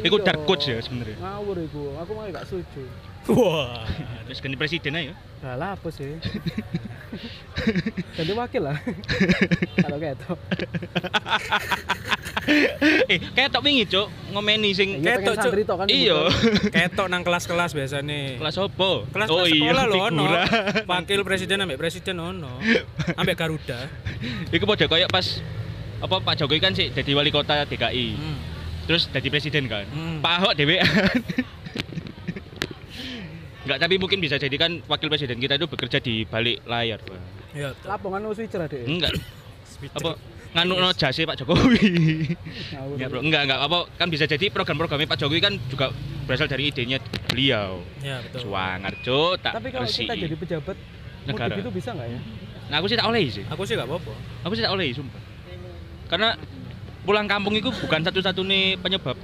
iku 0.00 0.16
dark 0.24 0.48
coach 0.48 0.66
ya 0.66 0.80
sebenarnya. 0.80 1.20
Ngawur 1.20 1.56
iku. 1.60 1.94
Aku 2.00 2.10
mah 2.16 2.32
gak 2.32 2.48
setuju. 2.48 2.88
Wah. 3.32 3.88
Terus 4.28 4.40
ganti 4.40 4.56
presiden 4.56 4.96
aja. 4.96 5.12
Lah 5.44 5.54
lah 5.56 5.68
apa 5.76 5.88
sih? 5.92 6.16
Jadi 8.18 8.32
wakil 8.34 8.62
lah. 8.64 8.76
Kalau 9.78 9.96
kayak 10.00 10.18
itu. 10.18 10.32
eh, 13.12 13.18
kayak 13.32 13.48
tok 13.52 13.62
wingi, 13.64 13.84
Cuk, 13.88 14.08
ngomeni 14.34 14.76
sing 14.76 15.00
Iya 15.00 15.20
Ketok, 15.20 15.34
Cuk. 15.40 15.76
kan. 15.84 15.86
Iya. 15.88 16.18
Ketok 16.74 17.06
nang 17.08 17.22
kelas-kelas 17.22 17.72
biasanya. 17.72 18.40
Kelas 18.40 18.56
opo? 18.60 19.06
Kelas 19.12 19.28
oh 19.30 19.46
iya, 19.46 19.72
sekolah 19.72 19.84
lho 19.88 19.98
ono. 20.10 20.24
Wakil 20.88 21.20
presiden 21.22 21.64
ambek 21.64 21.78
presiden 21.80 22.20
ono. 22.20 22.60
Ambek 23.16 23.36
Garuda. 23.38 23.88
Iku 24.52 24.64
padha 24.64 24.88
koyo 24.88 25.06
pas 25.08 25.40
apa 26.04 26.20
Pak 26.20 26.34
Jokowi 26.36 26.60
kan 26.60 26.76
sih 26.76 26.92
jadi 26.92 27.16
wali 27.16 27.32
kota 27.32 27.64
DKI. 27.64 28.06
Hmm. 28.16 28.36
Terus 28.84 29.08
jadi 29.08 29.28
presiden 29.32 29.64
kan. 29.70 29.88
Hmm. 29.88 30.20
Pak 30.20 30.32
Ahok 30.40 30.52
dhewean. 30.56 30.84
Enggak, 33.64 33.78
tapi 33.80 33.94
mungkin 33.96 34.18
bisa 34.20 34.36
jadi 34.36 34.52
kan 34.54 34.84
wakil 34.84 35.08
presiden 35.08 35.40
kita 35.40 35.56
itu 35.56 35.64
bekerja 35.64 35.98
di 35.98 36.28
balik 36.28 36.60
layar, 36.68 37.00
Pak. 37.00 37.16
Ya. 37.56 37.72
Lapongan 37.88 38.28
wis 38.28 38.36
switcher 38.36 38.60
Dek. 38.64 38.84
Enggak. 38.84 39.12
apa 39.84 40.16
nganu 40.54 40.78
no 40.78 40.92
jase 40.92 41.24
Pak 41.24 41.36
Jokowi. 41.40 41.80
Enggak, 42.94 43.08
Bro. 43.08 43.20
Enggak, 43.24 43.42
enggak 43.48 43.60
apa 43.60 43.78
kan 43.96 44.08
bisa 44.08 44.24
jadi 44.24 44.52
program-programnya 44.52 45.08
Pak 45.08 45.18
Jokowi 45.18 45.40
kan 45.40 45.56
juga 45.66 45.90
berasal 46.28 46.46
dari 46.46 46.68
idenya 46.68 47.00
beliau. 47.26 47.80
Ya 48.00 48.20
betul. 48.20 48.48
Suwangar, 48.48 48.92
Cuk, 49.00 49.40
tak 49.40 49.56
Tapi 49.56 49.68
kalau 49.72 49.88
kita 49.88 50.14
jadi 50.14 50.36
pejabat 50.36 50.76
Negara. 51.24 51.56
itu 51.56 51.72
bisa 51.72 51.90
nggak 51.92 52.08
ya? 52.08 52.20
Nah, 52.64 52.76
aku 52.80 52.86
sih 52.88 52.96
tak 52.96 53.08
oleh 53.08 53.24
sih. 53.28 53.44
Aku 53.44 53.62
sih 53.64 53.76
gak 53.76 53.84
apa-apa. 53.84 54.12
Aku 54.40 54.52
sih 54.56 54.64
tak 54.64 54.72
oleh, 54.72 54.88
sumpah. 54.88 55.20
Karena 56.08 56.32
pulang 57.04 57.28
kampung 57.28 57.52
itu 57.52 57.68
bukan 57.68 58.00
satu-satunya 58.00 58.80
penyebab 58.80 59.16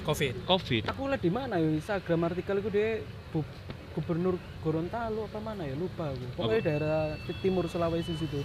Covid. 0.00 0.32
Covid. 0.48 0.82
Aku 0.88 1.04
lihat 1.04 1.20
di 1.20 1.28
mana 1.28 1.60
ya 1.60 1.68
Instagram 1.68 2.24
artikel 2.24 2.56
itu 2.56 2.70
dia 2.72 3.04
bu- 3.34 3.44
gubernur 3.96 4.36
Gorontalo 4.60 5.24
apa 5.24 5.40
mana 5.40 5.64
ya 5.64 5.72
lupa 5.72 6.12
aku. 6.12 6.24
Pokoknya 6.36 6.60
Apa? 6.60 6.68
daerah 6.68 7.00
ti- 7.24 7.38
timur 7.40 7.64
Sulawesi 7.64 8.12
situ. 8.12 8.44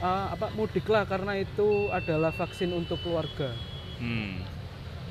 Ah, 0.00 0.32
apa 0.32 0.48
mudik 0.52 0.88
lah 0.88 1.04
karena 1.04 1.36
itu 1.36 1.92
adalah 1.92 2.32
vaksin 2.32 2.72
untuk 2.72 2.96
keluarga. 3.00 3.52
Hmm. 4.00 4.40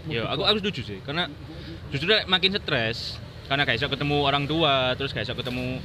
Mudik 0.03 0.19
Ya, 0.19 0.27
aku 0.27 0.43
aku 0.43 0.57
setuju 0.59 0.81
sih 0.83 0.99
karena 0.99 1.29
justru 1.87 2.09
makin 2.25 2.51
stres 2.51 3.15
karena 3.45 3.63
gak 3.63 3.77
bisa 3.77 3.87
ketemu 3.87 4.17
orang 4.19 4.43
tua, 4.43 4.97
terus 4.97 5.13
gak 5.13 5.23
bisa 5.23 5.37
ketemu 5.37 5.77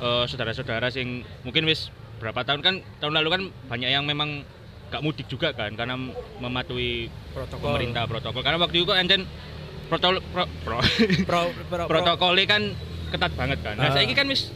eh, 0.00 0.24
saudara-saudara 0.26 0.88
sing 0.88 1.22
mungkin 1.44 1.68
wis 1.68 1.92
berapa 2.18 2.42
tahun 2.42 2.64
kan 2.64 2.74
tahun 2.98 3.14
lalu 3.14 3.28
kan 3.28 3.42
banyak 3.68 3.90
yang 3.90 4.02
memang 4.02 4.42
gak 4.88 5.00
mudik 5.00 5.26
juga 5.26 5.52
kan 5.52 5.72
karena 5.72 5.94
mematuhi 6.38 7.06
Protokol. 7.32 7.64
pemerintah 7.70 8.04
protokol 8.04 8.42
karena 8.42 8.58
waktu 8.58 8.82
itu 8.82 8.92
anjen 8.92 9.22
protokol 9.88 10.20
pro, 10.30 10.44
pro- 10.64 10.84
Pro, 11.24 11.40
pro- 11.48 11.54
pro- 11.70 11.88
protokolnya 11.88 12.46
kan 12.46 12.62
ketat 13.12 13.32
banget 13.32 13.58
kan. 13.60 13.74
Nah, 13.74 13.86
Ah. 13.86 13.92
saya 13.92 14.08
kan 14.08 14.26
wis 14.26 14.48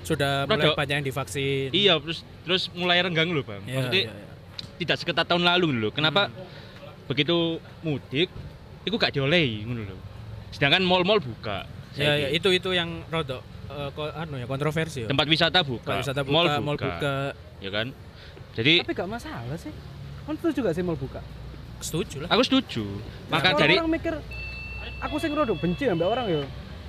sudah 0.00 0.44
mulai 0.44 0.64
Rodok. 0.64 0.76
banyak 0.76 0.94
yang 0.96 1.06
divaksin. 1.06 1.68
iya 1.70 1.94
terus 1.96 2.18
terus 2.42 2.62
mulai 2.72 2.98
renggang 2.98 3.28
loh, 3.28 3.42
Bang. 3.42 3.60
Ya, 3.62 3.78
Maksudnya 3.78 4.02
ya, 4.02 4.12
ya. 4.12 4.26
tidak 4.78 4.96
seketat 4.96 5.26
tahun 5.26 5.44
lalu 5.44 5.66
loh. 5.76 5.90
Kenapa 5.90 6.26
Hmm. 6.26 6.36
begitu 7.04 7.36
mudik 7.80 8.30
itu 8.80 8.96
gak 8.96 9.12
diolehi 9.12 9.62
ngono 9.62 9.82
lho. 9.84 9.96
Sedangkan 10.50 10.80
mall-mall 10.80 11.18
buka. 11.18 11.68
Ya, 11.92 12.16
ya, 12.16 12.28
itu 12.30 12.48
itu 12.48 12.70
yang 12.70 13.02
rodok 13.06 13.42
eh, 13.68 13.90
ko- 13.92 14.10
anu 14.10 14.34
ya 14.34 14.46
kontroversi 14.46 15.04
ya. 15.04 15.08
Tempat 15.08 15.26
wisata 15.26 15.60
buka, 15.60 15.84
Tempat 15.84 16.02
wisata 16.02 16.20
buka, 16.22 16.32
mall 16.32 16.46
mall 16.60 16.74
buka, 16.74 16.86
buka. 16.88 17.14
ya 17.58 17.70
kan? 17.70 17.86
Jadi 18.50 18.72
Tapi 18.80 18.94
gak 18.94 19.10
masalah 19.10 19.54
sih. 19.54 19.70
Kan 20.20 20.34
setuju 20.36 20.58
gak 20.64 20.74
sih 20.74 20.82
mau 20.82 20.94
buka? 20.94 21.20
Setuju 21.78 22.16
lah. 22.20 22.28
aku 22.28 22.42
setuju. 22.42 22.82
Maka 23.26 23.50
Orang- 23.50 23.60
dari 23.60 23.74
orang 23.74 23.90
mikir 23.90 24.14
aku 24.98 25.16
sing 25.16 25.32
rada 25.32 25.52
benci 25.52 25.84
ambek 25.86 26.02
orang 26.04 26.26
ya. 26.26 26.42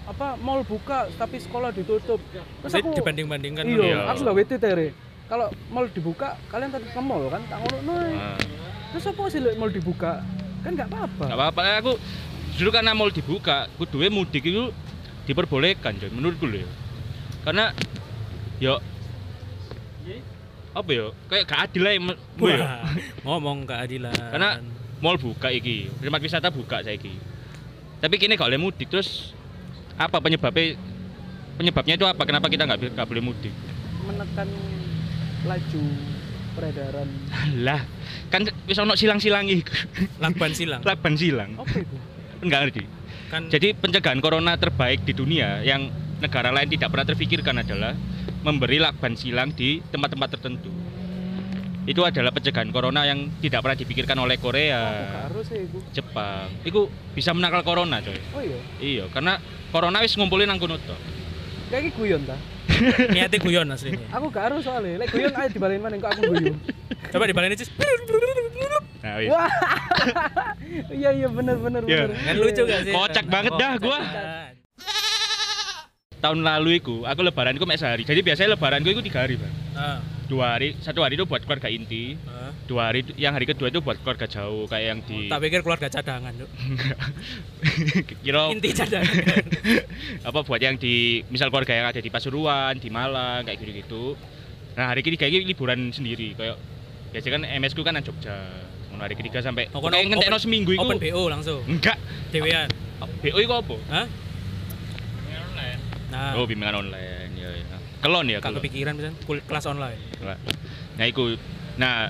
Apa 0.03 0.33
mall 0.35 0.61
buka 0.61 1.07
tapi 1.13 1.37
sekolah 1.37 1.69
ditutup. 1.69 2.17
Terus 2.61 2.73
aku 2.73 2.89
dibanding-bandingkan 2.93 3.63
Iya, 3.63 3.81
Iya. 3.83 3.97
aku 4.07 4.19
gak 4.23 4.35
wedi 4.35 4.57
tere. 4.57 4.89
kalau 5.25 5.47
mall 5.67 5.87
dibuka 5.87 6.35
kalian 6.51 6.67
tetap 6.69 6.91
ke 6.91 6.99
mall 6.99 7.23
kan 7.27 7.39
tak 7.47 7.63
ngono 7.63 7.77
no. 7.81 7.93
Nah, 7.95 8.35
Terus 8.91 9.05
apa 9.07 9.21
sih 9.31 9.39
mall 9.55 9.71
dibuka? 9.71 10.19
Kan 10.59 10.75
nggak 10.75 10.91
apa-apa. 10.91 11.23
nggak 11.23 11.37
apa-apa 11.39 11.61
aku 11.79 11.91
justru 12.51 12.67
karena 12.69 12.91
mall 12.91 13.07
dibuka 13.09 13.71
kuduwe 13.79 14.11
mudik 14.11 14.43
itu 14.43 14.75
diperbolehkan 15.23 15.95
coy 15.95 16.11
menurutku 16.11 16.45
lho 16.45 16.61
ya. 16.61 16.69
karena 17.41 17.71
yo 18.59 18.77
apa 20.71 20.89
yo 20.89 21.15
kayak 21.27 21.43
gak 21.45 21.59
adil 21.65 21.81
lah 21.85 21.91
ya, 21.91 21.99
ya. 22.37 22.67
Ngomong 23.23 23.63
keadilan. 23.63 24.11
Karena- 24.11 24.59
mall 24.99 25.17
buka 25.17 25.49
iki 25.49 25.89
tempat 25.97 26.21
wisata 26.21 26.47
buka 26.47 26.85
saiki 26.85 27.17
tapi 27.97 28.21
kini 28.21 28.37
kalau 28.37 28.53
mudik 28.59 28.85
terus 28.85 29.33
apa 30.07 30.17
penyebabnya? 30.23 30.77
Penyebabnya 31.59 31.93
itu 31.99 32.05
apa? 32.07 32.23
Kenapa 32.25 32.47
kita 32.47 32.65
nggak 32.65 32.97
nggak 32.97 33.07
boleh 33.07 33.23
mudik? 33.23 33.53
Menekan 34.07 34.49
laju 35.45 35.83
peredaran. 36.53 37.07
lah 37.65 37.81
kan 38.31 38.47
wis 38.67 38.79
ono 38.79 38.93
silang-silangi 38.95 39.63
lakban 40.19 40.51
silang. 40.55 40.81
laban 40.87 41.13
silang. 41.15 41.51
Apa 41.57 41.75
itu? 41.81 41.95
enggak 42.41 42.59
ngerti. 42.67 42.83
Kan 43.29 43.41
jadi 43.47 43.77
pencegahan 43.77 44.19
corona 44.19 44.57
terbaik 44.57 45.05
di 45.05 45.13
dunia 45.13 45.61
yang 45.63 45.87
negara 46.21 46.53
lain 46.53 46.69
tidak 46.69 46.93
pernah 46.93 47.07
terfikirkan 47.07 47.55
adalah 47.61 47.93
memberi 48.45 48.81
lakban 48.81 49.13
silang 49.17 49.53
di 49.53 49.81
tempat-tempat 49.89 50.37
tertentu 50.37 50.69
itu 51.81 52.01
adalah 52.01 52.29
pencegahan 52.29 52.69
corona 52.69 53.03
yang 53.03 53.25
tidak 53.41 53.65
pernah 53.65 53.73
dipikirkan 53.73 54.13
oleh 54.15 54.37
Korea 54.37 54.81
harus 55.25 55.49
sih 55.49 55.65
iku. 55.65 55.81
Jepang 55.89 56.53
itu 56.61 56.85
bisa 57.11 57.33
menangkal 57.33 57.61
corona 57.61 57.97
coy 57.99 58.17
Oh 58.31 58.41
iya. 58.41 58.59
iya 58.77 59.03
karena 59.09 59.41
corona 59.69 59.97
wis 59.99 60.13
ngumpulin 60.13 60.45
nang 60.45 60.61
kono 60.61 60.77
tok 60.77 60.99
Kayak 61.71 61.87
iki 61.87 61.91
guyon 61.95 62.21
ta. 62.27 62.35
niatnya 63.15 63.39
guyon 63.39 63.67
aslinya. 63.71 64.03
Aku 64.11 64.27
gak 64.27 64.51
harus 64.51 64.59
soalnya. 64.59 64.99
Lek 64.99 65.07
guyon 65.07 65.31
ayo 65.31 65.47
dibalain 65.47 65.79
mana 65.79 65.95
kok 65.95 66.11
aku 66.11 66.21
guyon. 66.27 66.59
Coba 67.07 67.23
dibalikin 67.23 67.63
Cis. 67.63 67.71
nah, 68.99 69.15
wis. 69.17 69.29
Wah. 69.31 69.47
Iya 70.91 71.09
iya 71.15 71.27
bener 71.31 71.55
bener 71.57 71.81
Iya. 71.87 72.11
bener. 72.11 72.15
Kan 72.19 72.35
lucu 72.37 72.61
gak 72.67 72.81
sih? 72.83 72.91
Kocak 72.91 73.25
banget 73.25 73.51
dah 73.55 73.73
gua. 73.79 73.99
Tahun 76.21 76.37
lalu 76.37 76.77
iku 76.77 77.01
aku 77.01 77.21
lebaran 77.23 77.55
iku 77.55 77.65
mek 77.65 77.81
sehari 77.81 78.05
jadi 78.05 78.21
biasanya 78.21 78.53
lebaran 78.53 78.85
iku 78.85 79.01
tiga 79.01 79.25
hari 79.25 79.41
bang 79.41 79.49
Ah, 79.73 79.97
dua 80.31 80.55
hari 80.55 80.79
satu 80.79 81.03
hari 81.03 81.19
itu 81.19 81.27
buat 81.27 81.43
keluarga 81.43 81.67
inti 81.67 82.15
ah. 82.23 82.55
dua 82.63 82.87
hari 82.87 83.03
yang 83.19 83.35
hari 83.35 83.43
kedua 83.43 83.67
itu 83.67 83.83
buat 83.83 83.99
keluarga 83.99 84.23
jauh 84.31 84.63
kayak 84.71 84.85
yang 84.87 84.99
di 85.03 85.27
Tak 85.27 85.39
pikir 85.43 85.59
keluarga 85.59 85.91
cadangan, 85.91 86.31
Cuk. 86.31 86.49
kira 88.23 88.47
Inti 88.55 88.69
cadangan. 88.71 89.43
apa 90.31 90.39
buat 90.47 90.61
yang 90.63 90.79
di 90.79 91.19
misal 91.27 91.51
keluarga 91.51 91.75
yang 91.75 91.87
ada 91.91 91.99
di 91.99 92.07
Pasuruan 92.07 92.79
di 92.79 92.87
Malang 92.87 93.43
kayak 93.43 93.59
gitu 93.59 93.71
gitu 93.75 94.03
nah 94.71 94.87
hari 94.87 95.03
ketiga 95.03 95.27
ini 95.27 95.43
liburan 95.43 95.91
sendiri 95.91 96.31
kayak 96.31 96.55
biasanya 97.11 97.31
kan 97.35 97.43
MS 97.59 97.75
ku 97.75 97.83
kan 97.83 97.91
nang 97.99 98.07
Jogja 98.07 98.39
Ngono 98.87 99.03
hari 99.03 99.19
ketiga 99.19 99.43
sampai 99.43 99.67
Oh, 99.75 99.83
kayak 99.83 100.07
ngentekno 100.07 100.39
seminggu 100.39 100.71
iku 100.75 100.87
Open 100.87 100.99
BO 100.99 101.27
langsung. 101.27 101.59
enggak 101.67 101.99
Dewean. 102.31 102.71
BO 103.19 103.37
iku 103.39 103.53
apa 103.59 103.75
Hah? 103.91 104.07
Nah, 106.11 106.35
oh 106.35 106.43
bimbingan 106.43 106.75
online 106.75 107.10
kelon 108.01 108.25
ya 108.27 108.37
gak 108.37 108.43
kelon 108.43 108.57
kepikiran 108.59 108.93
bisa 108.93 109.09
kelas 109.45 109.65
online. 109.65 109.99
nah 110.97 111.05
iku 111.05 111.37
nah 111.77 112.09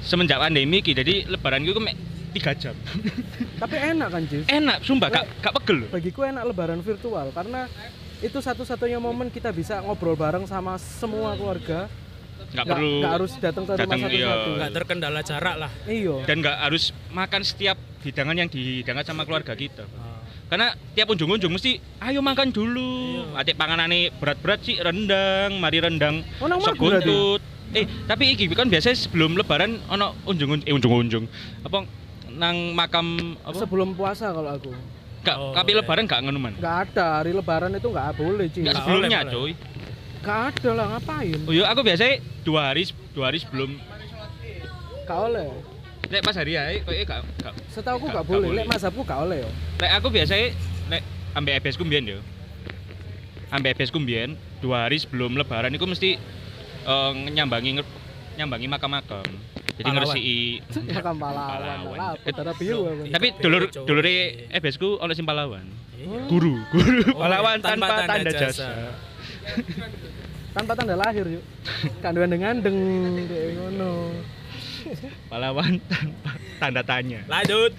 semenjak 0.00 0.38
pandemi 0.38 0.78
iki 0.78 0.92
jadi 0.92 1.26
lebaran 1.26 1.62
mek 1.62 1.94
3 2.32 2.40
jam 2.56 2.72
Tapi 3.62 3.76
enak 3.76 4.08
kan, 4.08 4.22
Jis? 4.24 4.48
enak 4.48 4.80
sumpah 4.82 5.08
gak 5.10 5.24
gak 5.38 5.52
pegel 5.60 5.84
loh 5.84 5.88
Bagiku 5.92 6.24
enak 6.24 6.42
lebaran 6.42 6.80
virtual 6.80 7.28
karena 7.30 7.68
itu 8.18 8.38
satu-satunya 8.38 8.96
momen 8.96 9.28
kita 9.28 9.50
bisa 9.50 9.78
ngobrol 9.78 10.14
bareng 10.14 10.46
sama 10.46 10.78
semua 10.78 11.34
keluarga. 11.34 11.90
nggak 12.52 12.54
Nggak- 12.54 12.66
perlu 12.68 12.92
nggak 13.00 13.12
harus 13.12 13.32
datang 13.36 13.64
ke 13.64 13.70
rumah 13.70 13.80
datang, 13.82 13.98
iya. 13.98 14.06
satu-satu. 14.06 14.50
Gak 14.54 14.72
terkendala 14.72 15.20
jarak 15.22 15.56
lah. 15.58 15.72
Iya. 15.84 16.16
dan 16.22 16.36
nggak 16.38 16.56
harus 16.60 16.84
makan 17.10 17.42
setiap 17.42 17.76
hidangan 18.00 18.36
yang 18.36 18.48
dihidangkan 18.48 19.04
sama 19.04 19.22
keluarga 19.22 19.52
kita 19.54 19.84
Ah. 19.92 20.11
Karena 20.52 20.68
tiap 20.92 21.08
unjung-unjung 21.08 21.48
mesti 21.48 21.80
ayo 21.98 22.20
makan 22.20 22.52
dulu 22.52 23.24
Iya. 23.32 23.40
adik 23.40 23.56
panganane 23.56 24.12
berat-berat 24.12 24.60
sih 24.60 24.76
rendang 24.76 25.56
mari 25.56 25.80
rendang 25.80 26.20
Oh, 26.36 26.52
buntut 26.76 27.40
eh 27.72 27.88
tapi 28.04 28.36
iki 28.36 28.52
kan 28.52 28.68
biasanya 28.68 28.92
sebelum 28.94 29.32
lebaran 29.32 29.80
ono 29.88 30.12
unjung-unjung 30.28 30.68
eh 30.68 30.76
unjung-unjung 30.76 31.24
apa 31.64 31.88
nang 32.28 32.76
makam 32.76 33.32
apa 33.40 33.56
Sebelum 33.56 33.96
puasa 33.96 34.28
kalau 34.28 34.52
aku. 34.52 34.76
gak 35.22 35.36
Oh, 35.36 35.56
tapi 35.56 35.72
iya. 35.72 35.80
lebaran 35.80 36.04
gak 36.04 36.20
ngono 36.20 36.36
man 36.36 36.52
Nggak 36.52 36.76
ada 36.90 37.06
hari 37.16 37.32
lebaran 37.32 37.72
itu 37.72 37.88
nggak 37.88 38.12
boleh, 38.12 38.44
Ci. 38.48 38.60
Enggak 38.60 38.72
Nggak 38.74 38.84
sebelumnya 38.84 39.20
boleh, 39.22 39.32
coy 39.32 39.50
Nggak 40.20 40.40
ada 40.44 40.70
lah 40.70 40.86
ngapain? 40.92 41.38
oh 41.42 41.52
iya 41.52 41.64
aku 41.66 41.80
biasanya 41.80 42.14
dua 42.44 42.60
hari 42.68 42.82
dua 43.16 43.24
hari 43.26 43.38
sebelum 43.40 43.70
Nggak 45.02 45.18
oleh. 45.18 45.48
Lek 46.12 46.20
pas 46.20 46.36
hari 46.36 46.52
ya 46.52 46.62
kok 46.78 46.92
gak 46.92 47.20
gak 47.40 47.54
Setahu 47.72 47.96
aku 47.96 48.06
nggak 48.06 48.26
boleh. 48.28 48.48
Lek 48.52 48.66
mazhabku 48.68 49.00
nggak 49.00 49.20
oleh 49.24 49.36
yo. 49.40 49.50
lek 49.80 49.90
aku 49.96 50.08
biasanya 50.12 50.48
lek 50.86 51.02
ambek 51.32 51.52
EBS 51.58 51.76
ku 51.76 51.84
mbiyen 51.84 52.04
yo 52.06 52.18
ambek 53.48 53.72
EBS 53.74 53.88
ku 53.88 53.96
mbiyen 53.96 54.30
dua 54.60 54.84
hari 54.84 55.00
sebelum 55.00 55.34
lebaran 55.34 55.72
itu 55.72 55.82
mesti 55.82 56.20
eh, 56.84 57.12
nyambangi 57.32 57.80
nyambangi 58.36 58.68
makam-makam 58.68 59.24
jadi 59.72 59.88
ngeresiki 59.88 60.60
Makam 60.92 61.16
pahlawan. 61.16 61.98
Aku. 62.12 63.08
tapi 63.08 63.26
dulur 63.40 63.72
dulure 63.72 64.16
EBS 64.52 64.76
ku 64.76 65.00
oleh 65.00 65.16
sing 65.16 65.24
pahlawan 65.24 65.64
Iya. 65.92 66.26
guru 66.26 66.58
guru 66.68 67.14
Oh, 67.14 67.22
pahlawan 67.22 67.62
tanpa 67.62 68.02
tanda 68.04 68.26
jasa. 68.28 68.90
Tanpa 70.50 70.74
tanda 70.74 70.98
lahir 70.98 71.24
yuk. 71.30 71.44
Kanduan 72.02 72.26
dengan 72.26 72.58
deng 72.58 72.74
ngono. 73.54 74.10
Pahlawan 75.26 75.78
tanpa 75.82 76.30
tanda 76.58 76.82
tanya 76.82 77.20
Lanjut. 77.26 77.72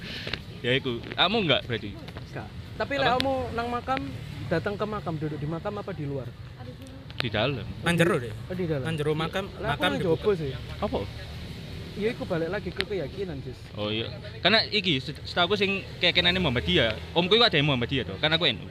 ya 0.64 0.72
iku 0.72 0.96
kamu 1.12 1.36
enggak 1.42 1.62
berarti 1.64 1.90
Nggak. 2.30 2.48
Tapi 2.74 2.92
lek 2.96 3.06
kamu 3.08 3.32
nang 3.52 3.68
makam 3.68 4.00
datang 4.44 4.74
ke 4.74 4.84
makam 4.84 5.14
duduk 5.14 5.36
di 5.36 5.46
makam 5.46 5.72
apa 5.74 5.90
di 5.90 6.04
luar? 6.04 6.26
di 7.14 7.28
dalam 7.28 7.64
Nang 7.80 7.94
jero 7.94 8.18
deh. 8.18 8.28
Oh, 8.44 8.52
di 8.52 8.64
dalam. 8.64 8.84
Nang 8.84 8.94
jero 8.94 9.12
makam, 9.12 9.48
Lah 9.56 9.72
aku 9.72 9.80
makam 9.80 9.88
nang 9.88 9.96
dibuka. 9.96 10.12
jopo 10.18 10.30
sih. 10.34 10.52
apa 10.76 10.98
Iya, 11.94 12.10
aku 12.10 12.26
balik 12.26 12.50
lagi 12.50 12.68
ke 12.68 12.82
keyakinan, 12.82 13.38
Jis. 13.38 13.54
oh 13.78 13.86
iya 13.86 14.10
karena 14.42 14.66
iki 14.66 14.98
set- 14.98 15.22
setahu 15.22 15.46
aku 15.46 15.56
sing 15.56 15.70
keyakinannya 16.00 16.42
Muhammadiyah 16.42 17.14
omku 17.14 17.32
itu 17.32 17.44
ada 17.44 17.54
yang 17.54 17.70
Muhammadiyah 17.70 18.04
tuh 18.04 18.18
karena 18.18 18.34
aku 18.34 18.50
NU 18.50 18.66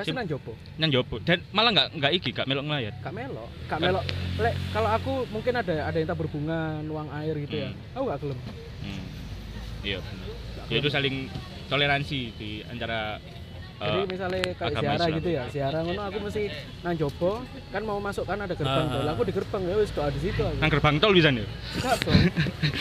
Pasti 0.00 0.12
nang 0.12 0.26
jopo. 0.26 0.52
nang 0.76 0.90
jopo 0.90 1.16
dan 1.20 1.38
malah 1.50 1.70
nggak 1.70 1.88
nggak 1.94 2.12
iki 2.14 2.30
gak 2.30 2.44
melok 2.44 2.64
ngelayat 2.64 2.94
Gak 2.98 3.12
melok, 3.12 3.50
gak 3.66 3.78
melok. 3.78 4.04
Lek 4.36 4.54
kalau 4.70 4.90
aku 4.90 5.12
mungkin 5.28 5.52
ada 5.54 5.74
ada 5.84 5.94
yang 5.94 6.08
tabur 6.08 6.26
bunga, 6.26 6.60
nuang 6.80 7.08
air 7.14 7.36
gitu 7.38 7.56
ya. 7.58 7.70
Aku 7.92 8.04
gak 8.06 8.18
gelem. 8.18 8.38
Hmm. 8.80 9.02
Iya. 9.80 9.98
Ya 10.66 10.76
itu 10.76 10.88
saling 10.88 11.28
toleransi 11.66 12.20
di 12.34 12.50
antara 12.64 13.20
Jadi 13.76 13.96
eh, 13.96 14.06
misalnya 14.06 14.40
kayak 14.52 14.76
Islam. 14.76 15.16
gitu 15.16 15.30
ya, 15.30 15.42
ziarah 15.48 15.80
ngono 15.80 16.02
aku 16.02 16.20
mesti 16.20 16.52
nang 16.80 16.92
jopo, 16.94 17.40
kan 17.70 17.80
mau 17.80 17.96
masuk 17.96 18.24
kan 18.24 18.36
ada 18.36 18.52
gerbang 18.52 18.86
Ah. 18.86 18.92
tuh. 18.92 19.00
Lah 19.02 19.12
aku 19.14 19.24
di 19.24 19.32
gerbang 19.32 19.62
ya 19.62 19.74
wis 19.74 19.88
doa 19.90 20.08
di 20.08 20.20
situ 20.20 20.36
aku. 20.38 20.56
nang 20.56 20.68
gerbang 20.68 20.94
tol 20.96 21.12
bisa 21.12 21.28
nih. 21.28 21.48
Enggak 21.74 21.96
dong. 22.02 22.20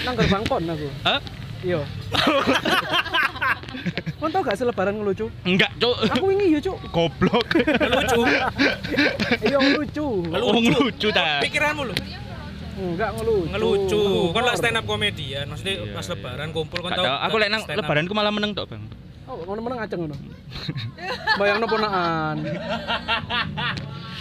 Nang 0.03 0.15
gerbang 0.15 0.43
kon 0.43 0.63
aku. 0.65 0.87
Hah? 1.01 1.19
Iya. 1.61 1.79
Kon 4.15 4.29
tau 4.29 4.41
gak 4.41 4.55
sih 4.55 4.63
lebaran 4.63 4.95
ngelucu? 4.95 5.31
Enggak, 5.43 5.71
Cuk. 5.77 5.95
Aku 6.09 6.25
wingi 6.27 6.51
ya, 6.51 6.59
Cuk. 6.59 6.77
Goblok. 6.89 7.45
Lucu. 7.63 8.21
Iya 9.41 9.57
ngelucu. 9.57 10.07
Oh, 10.29 10.59
lucu 10.59 11.07
ta. 11.09 11.39
Pikiranmu 11.39 11.87
lu. 11.87 11.93
Enggak 12.75 13.09
ngelucu. 13.15 13.49
Ngelucu. 13.51 14.01
Kan 14.31 14.43
lah 14.43 14.55
stand 14.55 14.75
up 14.75 14.85
komedian. 14.85 15.45
Maksudnya 15.47 15.75
Iya, 15.79 15.93
pas 15.93 16.03
iya. 16.03 16.11
lebaran 16.13 16.49
kumpul 16.51 16.79
kan 16.81 16.91
Gak 16.91 16.97
tau. 16.97 17.05
tahu, 17.05 17.17
aku 17.21 17.35
lek 17.37 17.49
nang 17.49 17.61
stand 17.61 17.75
up. 17.75 17.83
lebaranku 17.83 18.13
malah 18.13 18.31
meneng 18.31 18.51
tok, 18.51 18.65
Bang. 18.67 18.83
Oh, 19.23 19.37
ngono 19.39 19.61
meneng 19.61 19.79
aceng 19.79 19.99
ngono. 20.01 20.15
Bayangno 21.37 21.65
ponaan. 21.65 22.37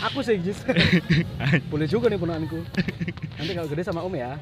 Aku 0.05 0.21
sih, 0.21 0.37
Jis. 0.39 0.61
Boleh 1.73 1.89
juga 1.89 2.07
nih 2.07 2.21
ponaanku. 2.21 2.61
Nanti 3.35 3.53
kalau 3.53 3.67
gede 3.67 3.83
sama 3.83 4.05
Om 4.05 4.15
ya. 4.15 4.37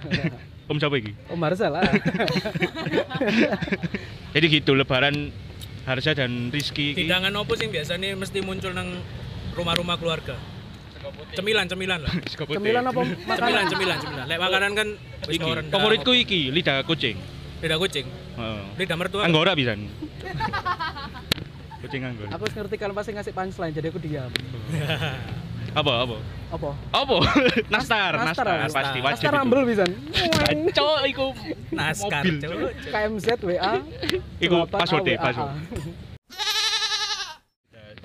Om 0.67 0.83
siapa 0.83 0.99
iki? 0.99 1.15
Om 1.31 1.39
Marcel 1.39 1.71
lah. 1.71 1.87
Jadi 4.35 4.47
gitu 4.51 4.75
lebaran 4.75 5.31
Harsha 5.87 6.19
dan 6.19 6.51
Rizky 6.51 6.91
iki. 6.91 7.07
Hidangan 7.07 7.31
opo 7.39 7.55
sing 7.55 7.71
biasanya 7.71 8.19
mesti 8.19 8.43
muncul 8.43 8.75
nang 8.75 8.99
rumah-rumah 9.55 9.95
keluarga? 9.95 10.35
Cemilan, 11.39 11.71
cemilan 11.71 12.03
lah. 12.03 12.11
Cemilan 12.59 12.83
apa 12.83 12.99
Cemilan, 13.07 13.31
makanan? 13.31 13.65
cemilan, 13.71 13.97
cemilan. 14.03 14.25
Lek 14.27 14.39
makanan 14.43 14.71
kan 14.75 14.89
Iki. 15.31 15.51
Favoritku 15.71 16.13
iki 16.15 16.51
lidah 16.51 16.83
kucing. 16.83 17.19
lidah 17.57 17.81
kucing, 17.81 18.05
Heeh. 18.37 18.63
lidah 18.77 18.97
mertua. 19.01 19.25
Anggora 19.25 19.57
bisa. 19.57 19.73
kucing 21.81 22.05
anggora. 22.05 22.37
Aku 22.37 22.45
ngerti 22.53 22.77
kalau 22.77 22.93
pasti 22.93 23.17
ngasih 23.17 23.33
punchline 23.33 23.73
jadi 23.73 23.89
aku 23.89 24.01
diam. 24.03 24.29
Apa 25.77 26.09
apa? 26.09 26.17
Apa? 26.57 26.71
Apa? 26.89 27.17
Nastar, 27.75 28.17
Nastar, 28.17 28.17
nastar, 28.17 28.47
nastar. 28.65 28.81
pasti 28.81 28.99
wajib. 29.05 29.29
Nastar 29.29 29.33
rumble 29.37 29.63
bisa. 29.69 29.85
Cok 30.73 30.99
iku. 31.05 31.27
Cuk. 31.37 32.09
KMZ 32.89 33.27
WA. 33.45 33.85
Iku 34.41 34.57
8 34.65 34.73
password-e, 34.73 35.21
AWA. 35.21 35.21
password. 35.21 35.53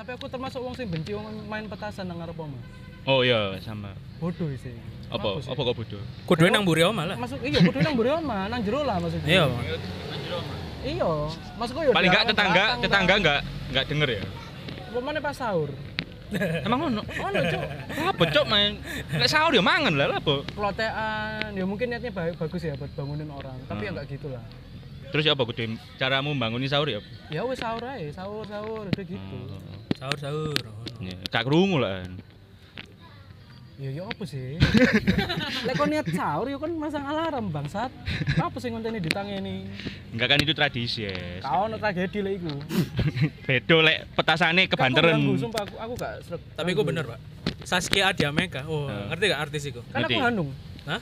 Tapi 0.01 0.09
aku 0.17 0.25
termasuk 0.27 0.59
wong 0.59 0.75
sing 0.75 0.91
benci 0.91 1.15
wong 1.15 1.47
main 1.47 1.63
petasan 1.71 2.11
nang 2.11 2.19
ngarep 2.19 2.35
omah. 2.35 2.59
Oh 3.07 3.23
iya, 3.23 3.55
sama. 3.63 3.95
Bodoh 4.19 4.51
sih. 4.59 4.75
Apa? 5.07 5.39
sih? 5.39 5.47
Apa 5.47 5.61
kok 5.63 5.75
bodoh? 5.77 6.01
Kudu 6.27 6.51
nang 6.51 6.67
mburi 6.67 6.83
oma 6.83 7.07
lah. 7.07 7.15
Masuk 7.15 7.39
iya 7.39 7.63
kudu 7.63 7.79
nang 7.79 7.95
mburi 7.95 8.11
omah, 8.19 8.51
nang 8.51 8.59
jero 8.67 8.83
lah 8.83 8.99
maksudnya. 8.99 9.31
Iya. 9.31 9.45
Iya. 10.83 11.11
Maksudku 11.55 11.79
ya 11.87 11.95
Paling 11.95 12.09
enggak 12.11 12.25
tetangga, 12.35 12.63
tetangga 12.83 13.13
enggak 13.15 13.39
enggak 13.71 13.85
denger 13.87 14.09
ya. 14.19 14.23
Pemane 14.91 15.23
pas 15.23 15.37
sahur. 15.37 15.71
Emang 16.63 16.79
ono? 16.87 17.01
Ono, 17.03 17.39
Cuk. 17.43 17.63
Apa 18.07 18.23
cok 18.23 18.45
main? 18.47 18.79
Lek 19.11 19.27
sahur 19.27 19.51
ya 19.51 19.59
mangan 19.59 19.93
lah 19.95 20.07
lah, 20.07 20.17
apa? 20.19 20.47
Klotekan, 20.47 21.51
ya 21.51 21.65
mungkin 21.67 21.91
niatnya 21.91 22.11
baik 22.11 22.39
bagus 22.39 22.63
ya 22.63 22.73
buat 22.79 22.91
bangunin 22.95 23.27
orang, 23.27 23.57
tapi 23.67 23.87
ya 23.87 23.91
Hmm. 23.91 23.99
enggak 23.99 24.07
gitu 24.15 24.27
lah. 24.31 24.43
Terus 25.11 25.27
ya 25.27 25.35
apa 25.35 25.43
kudu 25.43 25.75
caramu 25.99 26.31
bangunin 26.39 26.71
sahur 26.71 26.87
ya? 26.87 27.03
Ya 27.27 27.43
wes 27.43 27.59
sahur 27.59 27.83
aja, 27.83 28.07
sahur 28.15 28.47
sahur 28.47 28.87
udah 28.87 29.03
gitu. 29.03 29.19
Hmm. 29.19 29.75
Sahur 29.99 30.17
sahur. 30.17 30.55
Ya, 31.03 31.15
gak 31.27 31.43
kerungu 31.43 31.83
lah. 31.83 31.99
Ya 33.81 33.89
ya 33.89 34.05
apa 34.05 34.23
sih? 34.29 34.61
Lek 35.65 35.73
kon 35.73 35.89
niat 35.89 36.05
sahur 36.13 36.45
ya 36.45 36.61
kan 36.61 36.69
masang 36.77 37.01
alarm 37.01 37.49
bangsat. 37.49 37.89
Apa 38.37 38.53
sih 38.61 38.69
ngonteni 38.69 39.01
ditangeni? 39.01 39.65
Enggak 40.13 40.27
kan 40.29 40.37
itu 40.37 40.53
tradisi 40.53 41.09
ya. 41.09 41.41
Kau 41.41 41.65
ono 41.65 41.81
tragedi 41.81 42.21
lek 42.21 42.37
iku. 42.37 42.53
Bedo 43.49 43.81
lek 43.81 44.05
petasane 44.13 44.69
Gak, 44.69 44.77
aku 44.77 45.33
sumpah 45.33 45.65
aku 45.65 45.75
aku 45.81 45.93
gak 45.97 46.13
srek. 46.21 46.41
Tapi 46.53 46.69
gue 46.77 46.85
bener 46.85 47.09
pak. 47.09 47.17
Saskia 47.65 48.13
Adiameka. 48.13 48.69
Oh, 48.69 48.85
ngerti 48.85 49.33
gak 49.33 49.41
artis 49.49 49.63
itu? 49.65 49.81
Kan 49.89 50.05
aku. 50.05 50.13
Hanung. 50.21 50.49
Hah? 50.85 51.01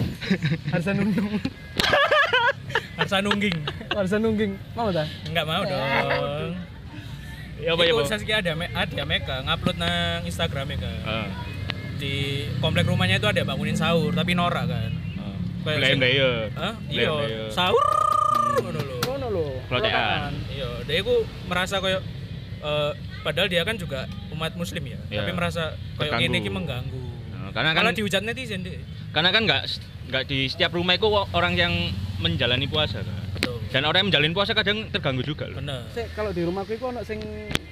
Harsa 0.76 0.92
nungging. 0.92 1.28
Harsa 2.92 3.18
Nungging. 3.24 3.56
Harsa 3.88 4.16
nungging. 4.20 4.52
Mau 4.76 4.92
ta? 4.92 5.08
Enggak 5.32 5.44
mau 5.48 5.64
dong. 5.64 5.80
Ya 7.56 7.72
apa 7.72 7.82
ya, 7.88 7.92
Iku? 7.96 8.04
Saskia 8.04 8.44
Adiame- 8.44 8.68
Adiameka 8.68 9.48
ngupload 9.48 9.80
nang 9.80 10.28
Instagramnya 10.28 10.76
kan. 10.76 10.92
Heeh. 11.08 11.28
Di 12.02 12.14
komplek 12.58 12.82
rumahnya 12.84 13.16
itu 13.16 13.24
ada 13.24 13.46
bangunin 13.46 13.78
sahur 13.78 14.10
tapi 14.10 14.34
norak 14.34 14.66
kan. 14.66 14.90
Kayak 15.62 15.78
Blem 15.78 15.88
sing- 15.88 16.02
layer. 16.02 16.34
Hah? 16.52 16.74
Iya, 16.90 17.10
sahur. 17.48 17.84
Ngono 18.58 18.80
lho. 18.82 18.96
Ngono 19.06 19.26
lho. 19.30 19.46
Klotekan. 19.70 20.34
Iya, 20.50 20.68
dia 20.82 20.96
itu 20.98 21.14
merasa 21.46 21.78
kayak 21.78 22.02
eh, 22.58 22.90
padahal 23.22 23.46
dia 23.46 23.62
kan 23.62 23.74
juga 23.74 24.10
umat 24.30 24.54
muslim 24.54 24.82
ya, 24.84 24.98
Iya. 25.06 25.22
tapi 25.22 25.30
merasa 25.32 25.78
kayak 25.94 26.18
ini 26.20 26.36
iki 26.36 26.50
mengganggu. 26.50 26.98
Nah, 27.30 27.50
karena 27.50 27.70
kan 27.72 27.82
Malah 27.82 27.94
dihujat 27.94 28.22
netizen 28.22 28.62
deh. 28.62 28.82
karena 29.10 29.30
kan 29.30 29.46
enggak 29.46 29.62
enggak 30.04 30.22
di 30.26 30.46
setiap 30.46 30.70
rumah 30.72 30.94
itu 30.94 31.06
orang 31.06 31.54
yang 31.54 31.70
menjalani 32.18 32.66
puasa 32.66 32.98
kan. 32.98 33.22
Betul. 33.32 33.62
Dan 33.70 33.82
orang 33.84 34.02
yang 34.02 34.08
menjalani 34.10 34.32
puasa 34.32 34.52
kadang 34.52 34.90
terganggu 34.90 35.22
juga 35.22 35.46
loh. 35.46 35.58
Bener. 35.58 35.86
Sik, 35.90 36.10
kalau 36.12 36.30
di 36.30 36.42
rumahku 36.42 36.70
iku 36.72 36.90
ono 36.90 37.02
sing 37.02 37.22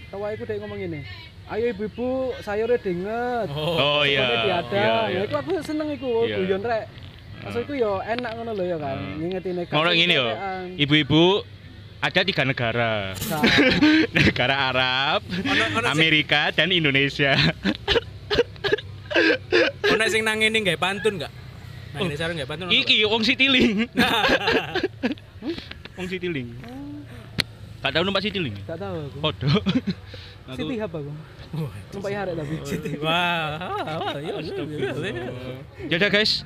tawa 0.07 0.31
iku 0.31 0.43
dek 0.45 0.59
ngomong 0.59 0.79
ngene. 0.79 1.03
Ayo 1.51 1.75
ibu-ibu, 1.75 2.31
sayurnya 2.47 2.79
dinget. 2.79 3.51
Oh 3.51 4.07
iya. 4.07 4.23
Pokoknya 4.23 4.39
diadang. 4.47 4.71
Iya, 4.71 4.87
Ya 4.87 5.11
iya. 5.11 5.21
iku 5.27 5.35
aku 5.35 5.53
seneng 5.67 5.91
iku, 5.91 6.23
Iya. 6.23 6.37
guyon 6.39 6.63
rek. 6.63 6.87
Maksudku 7.43 7.73
yo 7.75 7.99
enak 7.99 8.31
ngono 8.39 8.53
lho 8.55 8.65
ya 8.69 8.79
kan. 8.79 8.95
Hmm. 8.95 9.19
Ngingetine 9.19 9.67
Ngomong 9.67 9.97
gini 9.99 10.15
yo. 10.15 10.29
Ibu-ibu 10.79 11.43
ada 11.99 12.21
tiga 12.23 12.47
negara. 12.47 13.19
Nah, 13.19 13.43
negara 14.17 14.55
Arab, 14.71 15.21
Ono 15.27 15.63
ono 15.75 15.87
sing 15.91 15.91
Amerika 15.91 16.55
dan 16.55 16.71
Indonesia. 16.71 17.35
ono 19.91 20.05
sing 20.07 20.23
nang 20.23 20.39
ngene 20.39 20.63
nggae 20.63 20.79
pantun 20.79 21.19
enggak? 21.19 21.35
Nah, 21.91 22.07
ini 22.07 22.15
sarung 22.15 22.39
nggae 22.39 22.47
pantun. 22.47 22.71
Iki 22.71 23.11
wong 23.11 23.27
Citiling. 23.27 23.91
wong 25.99 26.07
Citiling. 26.07 26.55
Gak 27.81 27.91
tau 27.91 28.03
numpak 28.03 28.21
Citiling. 28.21 28.57
gak 28.63 28.77
tahu 28.77 28.97
aku. 29.03 29.19
Podo. 29.21 29.49
Siti 30.57 30.77
hab 30.77 30.93
aku. 30.93 31.13
Numpak 31.91 32.11
harek 32.11 32.35
tapi. 32.35 32.55
nggak? 32.55 33.01
Wah, 33.01 33.49
wah, 33.97 34.17
iya, 34.19 34.35
iya, 34.37 34.55
iya, 34.61 34.91
iya. 35.01 35.25
Dadah 35.89 36.11
guys. 36.11 36.43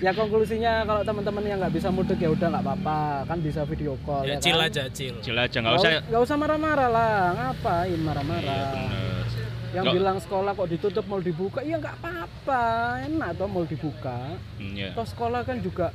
ya 0.00 0.16
konklusinya 0.16 0.82
kalau 0.82 1.04
teman-teman 1.04 1.44
yang 1.44 1.58
nggak 1.60 1.76
bisa 1.76 1.92
mudik 1.92 2.16
ya 2.16 2.32
udah 2.32 2.48
nggak 2.48 2.64
apa-apa, 2.64 3.00
kan 3.28 3.38
bisa 3.38 3.62
video 3.62 4.00
call 4.00 4.24
Ya 4.24 4.34
ya, 4.34 4.36
chill 4.40 4.56
kan? 4.56 4.66
aja, 4.66 4.82
chill. 4.88 5.12
Chill 5.20 5.36
aja 5.36 5.58
nggak 5.60 5.76
usah. 5.76 5.90
nggak 6.02 6.22
usah 6.22 6.36
marah-marah 6.36 6.88
lah, 6.88 7.14
ngapain 7.34 7.92
Iya 7.92 8.00
marah-marah? 8.00 8.68
bener. 8.72 9.24
yang 9.68 9.84
Nggak- 9.84 9.96
bilang 10.00 10.16
sekolah 10.18 10.50
kok 10.52 10.68
ditutup 10.68 11.04
mau 11.04 11.20
dibuka, 11.20 11.60
iya 11.60 11.76
nggak 11.76 12.00
apa-apa, 12.00 12.64
enak 13.04 13.30
toh 13.36 13.44
mau 13.46 13.62
dibuka. 13.62 14.40
Hmm, 14.56 14.72
ya. 14.72 14.96
Toh 14.96 15.04
sekolah 15.04 15.44
kan 15.44 15.60
juga 15.60 15.92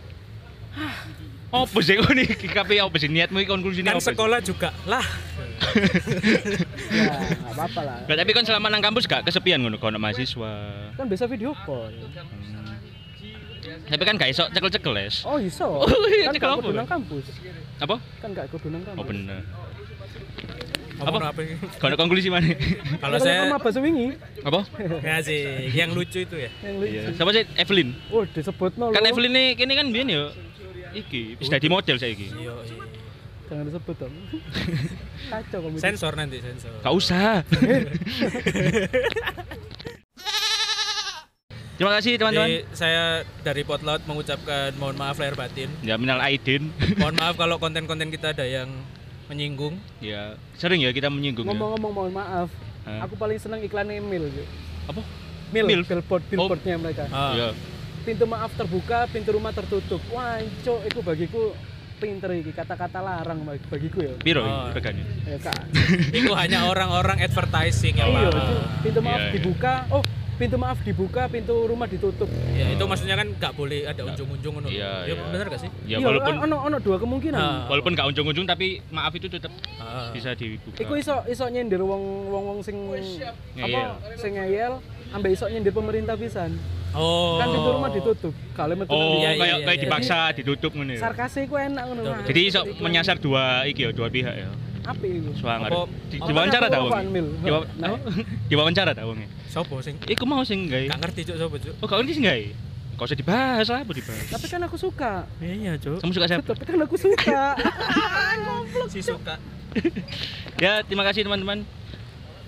Apa 1.51 1.77
sih 1.83 1.99
kok 1.99 2.11
nih 2.15 2.27
KP 2.31 2.69
apa 2.79 2.95
sih 2.95 3.11
niatmu 3.11 3.43
iki 3.43 3.51
konklusinya 3.51 3.91
Kan 3.91 3.99
apa? 3.99 4.03
sih? 4.07 4.15
sekolah 4.15 4.39
juga 4.39 4.69
lah. 4.87 5.03
ya 6.95 7.11
nggak 7.11 7.53
apa-apa 7.53 7.81
lah. 7.83 7.97
Nggak, 8.07 8.17
tapi 8.23 8.31
kan 8.31 8.43
selama 8.47 8.67
nang 8.71 8.81
kampus 8.81 9.03
gak 9.03 9.27
kesepian 9.27 9.59
ngono 9.59 9.75
kono 9.75 9.99
mahasiswa. 9.99 10.51
Kan 10.95 11.05
bisa 11.11 11.27
video 11.27 11.51
call. 11.67 11.91
Hmm. 11.91 12.79
Tapi 13.91 14.03
kan 14.07 14.15
gak 14.15 14.31
iso 14.31 14.47
cekel-cekel 14.47 14.93
les. 14.95 15.15
Oh 15.27 15.37
iso. 15.37 15.67
Oh, 15.83 16.07
iya, 16.07 16.31
kan 16.31 16.39
cekel 16.39 16.47
gak 16.47 16.55
apa, 16.55 16.63
kudu 16.63 16.73
nang 16.79 16.89
kampus. 16.89 17.25
Apa? 17.83 17.95
Kan 18.23 18.29
gak 18.31 18.47
kudu 18.49 18.67
nang 18.71 18.83
kampus. 18.87 18.99
Oh 18.99 19.05
bener. 19.05 19.41
Apa 21.01 21.17
apa 21.33 21.39
ini? 21.41 21.55
Kono 21.81 21.95
konklusi 21.97 22.29
mana? 22.29 22.47
Kalau 23.03 23.17
saya 23.19 23.49
sama 23.49 23.57
bahasa 23.57 23.81
wingi 23.81 24.13
apa? 24.45 24.61
ya 25.01 25.17
sih, 25.19 25.73
yang 25.73 25.97
lucu 25.97 26.23
itu 26.23 26.35
ya. 26.37 26.49
yang 26.61 26.75
lucu. 26.77 26.93
Iya. 26.93 27.01
Siapa 27.17 27.29
sih 27.33 27.43
Evelyn? 27.57 27.89
Oh, 28.13 28.23
disebut 28.23 28.71
no. 28.77 28.93
Kan 28.93 29.03
Evelyn 29.03 29.33
ini 29.33 29.43
kini 29.57 29.73
kan 29.75 29.89
biyen 29.89 30.07
yo 30.13 30.23
iki 30.93 31.35
wis 31.39 31.47
dadi 31.47 31.67
model 31.67 31.97
saiki. 31.97 32.27
Iya, 32.35 32.53
iya. 32.67 32.83
Jangan 33.51 33.67
disebut 33.67 33.95
dong. 33.99 34.13
Kacau 35.31 35.59
kamu. 35.67 35.75
Sensor 35.75 36.13
nanti 36.15 36.39
sensor. 36.39 36.71
Gak 36.79 36.93
usah. 36.95 37.43
Terima 41.75 41.97
kasih 41.97 42.13
teman-teman. 42.21 42.61
Saya 42.77 43.25
dari 43.41 43.65
Potlout 43.65 44.05
mengucapkan 44.05 44.69
mohon 44.77 44.93
maaf 44.95 45.17
lahir 45.17 45.33
batin. 45.33 45.65
Ya 45.81 45.97
minal 45.97 46.21
aidin. 46.21 46.69
Mohon 46.95 47.15
maaf 47.17 47.35
kalau 47.41 47.57
konten-konten 47.63 48.13
kita 48.13 48.37
ada 48.37 48.45
yang 48.45 48.69
menyinggung. 49.27 49.81
Ya 49.97 50.37
sering 50.61 50.85
ya 50.85 50.93
kita 50.93 51.09
menyinggung 51.09 51.43
ya. 51.43 51.51
Ngomong-ngomong 51.51 51.91
mohon 51.91 52.13
maaf. 52.13 52.47
Hah? 52.85 53.09
Aku 53.09 53.17
paling 53.17 53.41
seneng 53.41 53.65
iklan 53.65 53.89
email. 53.89 54.29
Apa? 54.85 55.01
Mil, 55.51 55.65
Mil? 55.67 55.81
billboard, 55.83 56.23
billboardnya 56.29 56.75
mereka. 56.77 57.03
Ah, 57.09 57.33
Iya. 57.35 57.49
Pintu 58.01 58.25
maaf 58.25 58.49
terbuka, 58.51 59.05
pintu 59.07 59.29
rumah 59.31 59.51
tertutup. 59.51 60.01
Wah, 60.09 60.35
cok, 60.59 60.79
itu 60.83 60.99
bagiku 60.99 61.53
pinter 61.95 62.33
iki 62.33 62.49
kata-kata 62.49 62.97
larang 62.97 63.45
bagi- 63.45 63.61
bagiku 63.67 64.01
ya. 64.01 64.13
Piro 64.17 64.41
Oh. 64.41 64.73
regane? 64.73 65.05
Ya 65.21 65.37
kak. 65.37 65.69
Itu 66.11 66.33
hanya 66.33 66.65
orang-orang 66.65 67.21
advertising 67.21 67.93
yang 67.93 68.09
Iya, 68.09 68.29
itu 68.31 68.55
pintu 68.81 68.99
maaf 68.99 69.15
Iya, 69.15 69.27
iya. 69.27 69.33
dibuka. 69.37 69.73
Oh, 69.87 70.01
pintu 70.33 70.57
maaf 70.57 70.81
dibuka, 70.81 71.29
pintu 71.29 71.53
rumah 71.61 71.85
ditutup. 71.85 72.25
Ya 72.51 72.73
itu 72.73 72.81
maksudnya 72.81 73.13
kan 73.15 73.29
nggak 73.29 73.53
boleh 73.53 73.85
ada 73.85 74.01
unjung-unjung 74.03 74.49
ngono. 74.51 74.67
Iya, 74.67 75.05
Ya 75.05 75.13
iya. 75.13 75.29
benar 75.29 75.45
gak 75.47 75.61
sih? 75.61 75.69
Ya 75.85 76.01
Iya, 76.01 76.07
walaupun 76.09 76.33
ono 76.41 76.57
ono 76.63 76.77
dua 76.79 76.97
kemungkinan. 76.97 77.37
Ah. 77.37 77.69
walaupun 77.69 77.93
gak 77.93 78.09
ujung-ujung 78.09 78.49
tapi 78.49 78.67
maaf 78.89 79.13
itu 79.13 79.29
tetap 79.29 79.53
Ah. 79.77 80.09
bisa 80.09 80.33
dibuka. 80.33 80.81
Iku 80.81 80.97
iso 80.97 81.21
iso 81.27 81.45
nyindir 81.45 81.85
wong 81.85 82.01
wong 82.27 82.43
wong 82.47 82.59
sing 82.65 82.81
Ngeyel. 82.81 83.29
apa 83.61 83.81
sing 84.17 84.33
ngeyel 84.33 84.73
ambek 85.13 85.37
iso 85.37 85.45
nyindir 85.45 85.69
pemerintah 85.69 86.17
pisan. 86.17 86.57
Oh. 86.93 87.37
Kan 87.37 87.47
pintu 87.49 87.69
rumah 87.71 87.89
ditutup. 87.89 88.33
Kalau 88.51 88.73
metu 88.73 88.89
Oh, 88.89 88.99
Iya, 89.17 89.29
iya, 89.29 89.29
kayak 89.33 89.47
iya, 89.53 89.55
kayak 89.63 89.77
iya. 89.77 89.83
dipaksa 89.85 90.17
ditutup 90.33 90.71
ngono 90.71 90.91
ya. 90.91 91.01
sarkasnya 91.01 91.41
iku 91.43 91.55
enak 91.57 91.83
ngono. 91.85 92.01
Jadi 92.23 92.39
iso 92.43 92.61
menyasar 92.77 93.15
dua 93.17 93.43
iki 93.63 93.81
ya, 93.81 93.91
dua 93.91 94.07
pihak 94.07 94.35
ya. 94.35 94.49
apa 94.81 95.03
iku? 95.03 95.29
Swanger. 95.35 95.69
Apa- 95.69 95.87
Di, 96.07 96.17
diwawancara 96.27 96.65
ta 96.67 96.77
wong? 96.79 96.91
Diwa- 97.39 97.69
Nah. 97.77 97.95
Diwawancara 98.49 98.91
ta 98.91 99.03
wonge? 99.03 99.29
Sopo 99.45 99.77
sing 99.79 99.95
Iku 100.03 100.23
mau 100.23 100.41
sing 100.41 100.65
gawe. 100.65 100.89
gak 100.89 100.99
ngerti 101.01 101.21
cuk 101.23 101.37
sopo 101.37 101.55
cuk. 101.55 101.73
Oh, 101.77 101.85
gak 101.85 101.97
ngerti 101.99 102.13
sing 102.13 102.25
gawe. 102.25 102.45
Kau 102.93 103.05
usah 103.05 103.15
dibahas 103.15 103.65
lah, 103.65 103.81
apa 103.81 103.91
dibahas. 103.91 104.25
Tapi 104.27 104.45
kan 104.45 104.61
aku 104.61 104.77
suka. 104.77 105.25
Iya, 105.37 105.73
cuk. 105.75 106.01
Kamu 106.01 106.11
suka 106.11 106.27
siapa? 106.27 106.43
Tapi 106.43 106.63
kan 106.65 106.79
aku 106.79 106.95
suka. 106.95 107.43
Si 108.87 108.99
suka. 108.99 109.35
Ya, 110.57 110.81
terima 110.81 111.03
kasih 111.03 111.23
teman-teman 111.23 111.63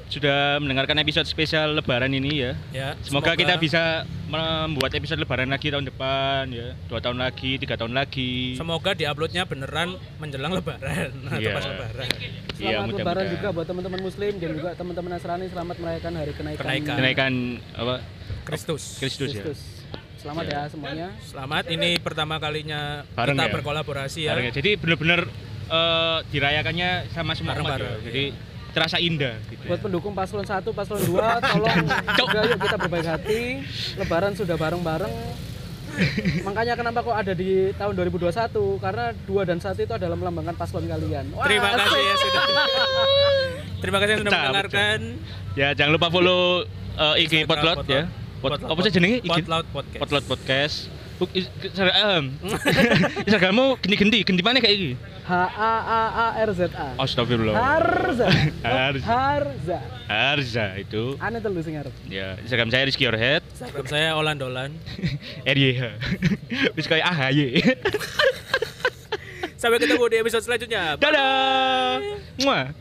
sudah 0.06 0.58
mendengarkan 0.58 0.98
episode 0.98 1.26
spesial 1.26 1.74
Lebaran 1.74 2.10
ini 2.10 2.32
ya. 2.40 2.52
Ya, 2.70 2.90
Semoga, 3.00 3.34
kita 3.34 3.56
bisa 3.56 4.04
membuat 4.26 4.92
episode 4.92 5.18
Lebaran 5.18 5.48
lagi 5.48 5.68
tahun 5.68 5.86
depan 5.86 6.50
ya, 6.50 6.74
dua 6.86 7.00
tahun 7.00 7.18
lagi, 7.18 7.58
tiga 7.58 7.74
tahun 7.74 7.92
lagi. 7.92 8.54
Semoga 8.54 8.94
diuploadnya 8.94 9.44
beneran 9.44 9.94
menjelang 10.18 10.54
lebaran 10.54 11.10
atau 11.28 11.40
Iya. 11.40 11.52
pas 11.52 11.66
lebaran. 11.66 12.08
Iya, 12.08 12.30
Selamat 12.54 12.74
mudah-mudahan. 12.86 12.98
lebaran 13.00 13.26
juga 13.30 13.48
buat 13.50 13.66
teman-teman 13.66 14.00
muslim 14.02 14.32
dan 14.38 14.50
juga 14.54 14.70
teman-teman 14.74 15.10
Nasrani 15.12 15.46
selamat 15.48 15.76
merayakan 15.78 16.14
hari 16.16 16.32
kenaikan. 16.34 16.62
Kenaikan. 16.62 16.96
Kenaikan 16.96 17.34
apa? 17.74 17.96
Kristus. 18.44 18.84
Kristus 18.98 19.30
ya. 19.30 19.42
Kristus. 19.42 19.60
Selamat 20.16 20.46
ya 20.48 20.62
semuanya. 20.72 21.08
Selamat, 21.22 21.64
ini 21.68 22.00
pertama 22.00 22.40
kalinya 22.40 23.04
Bareng 23.12 23.36
kita 23.36 23.44
ya? 23.44 23.54
berkolaborasi 23.54 24.20
ya. 24.24 24.32
Bareng 24.32 24.48
ya. 24.48 24.54
Jadi 24.56 24.70
benar-benar 24.78 25.22
eh, 25.66 26.18
dirayakannya 26.30 26.90
sama 27.12 27.34
semua 27.34 27.58
umat 27.58 27.76
ya. 27.76 27.92
Jadi 28.02 28.26
terasa 28.74 28.98
indah 28.98 29.38
gitu. 29.48 29.64
Buat 29.70 29.80
ya. 29.80 29.84
pendukung 29.86 30.14
paslon 30.18 30.44
1, 30.44 30.66
paslon 30.66 31.02
2, 31.06 31.14
tolong 31.54 31.86
juga 32.18 32.40
yuk 32.50 32.60
kita 32.60 32.78
berbaik 32.82 33.08
hati. 33.08 33.42
Lebaran 34.02 34.34
sudah 34.34 34.58
bareng-bareng. 34.58 35.14
Makanya 36.42 36.74
kenapa 36.74 37.06
kok 37.06 37.14
ada 37.14 37.34
di 37.38 37.70
tahun 37.78 37.94
2021? 37.94 38.34
Karena 38.82 39.06
2 39.14 39.50
dan 39.50 39.58
1 39.62 39.78
itu 39.78 39.94
adalah 39.94 40.18
melambangkan 40.18 40.58
paslon 40.58 40.90
kalian. 40.90 41.30
Wah, 41.38 41.46
Terima 41.46 41.70
kasih 41.78 41.86
asik. 41.86 42.02
ya 42.02 42.16
sudah. 42.18 42.44
Terima 43.86 43.98
kasih 44.02 44.12
yang 44.18 44.22
sudah 44.26 44.34
mendengarkan. 44.42 45.00
Ya 45.54 45.68
jangan 45.78 45.92
lupa 45.94 46.08
follow 46.10 46.66
uh, 46.98 47.14
IG 47.22 47.46
Instagram 47.46 47.86
Potlot 47.86 47.94
ya. 47.94 48.04
Pot, 48.42 48.58
Potlot. 48.58 48.70
apa 48.74 48.80
sih 48.90 48.92
jenenge 48.92 49.18
IG? 49.22 49.30
Potlout 49.30 49.68
Podcast. 49.70 50.02
Potlot 50.02 50.26
Podcast. 50.26 50.78
Instagram. 51.32 52.36
Instagrammu 53.28 53.80
gendi-gendi, 53.80 54.20
gendi 54.28 54.42
mana 54.44 54.60
kayak 54.60 54.76
iki? 54.76 54.92
H 55.24 55.32
A 55.56 55.74
A 55.88 56.02
A 56.12 56.28
R 56.44 56.52
Z 56.52 56.68
A. 56.76 57.00
Astagfirullah. 57.00 57.56
Harza. 57.56 58.28
Harza. 58.68 59.08
Harza. 59.08 59.78
Arza 60.12 60.66
itu. 60.76 61.16
Ane 61.24 61.40
telu 61.40 61.64
sing. 61.64 61.80
Ya, 62.12 62.36
Instagram 62.44 62.68
saya 62.68 62.84
Rizky 62.84 63.08
Orhead. 63.08 63.40
Instagram 63.56 63.86
saya 63.88 64.20
Olan 64.20 64.36
Dolan. 64.36 64.76
RYH. 65.48 65.82
Wis 66.76 66.92
kayak 66.92 67.08
AHY. 67.08 67.64
Sampai 69.56 69.80
ketemu 69.80 70.04
di 70.12 70.18
episode 70.20 70.44
selanjutnya. 70.44 71.00
Dadah. 71.00 72.04
Muah. 72.44 72.76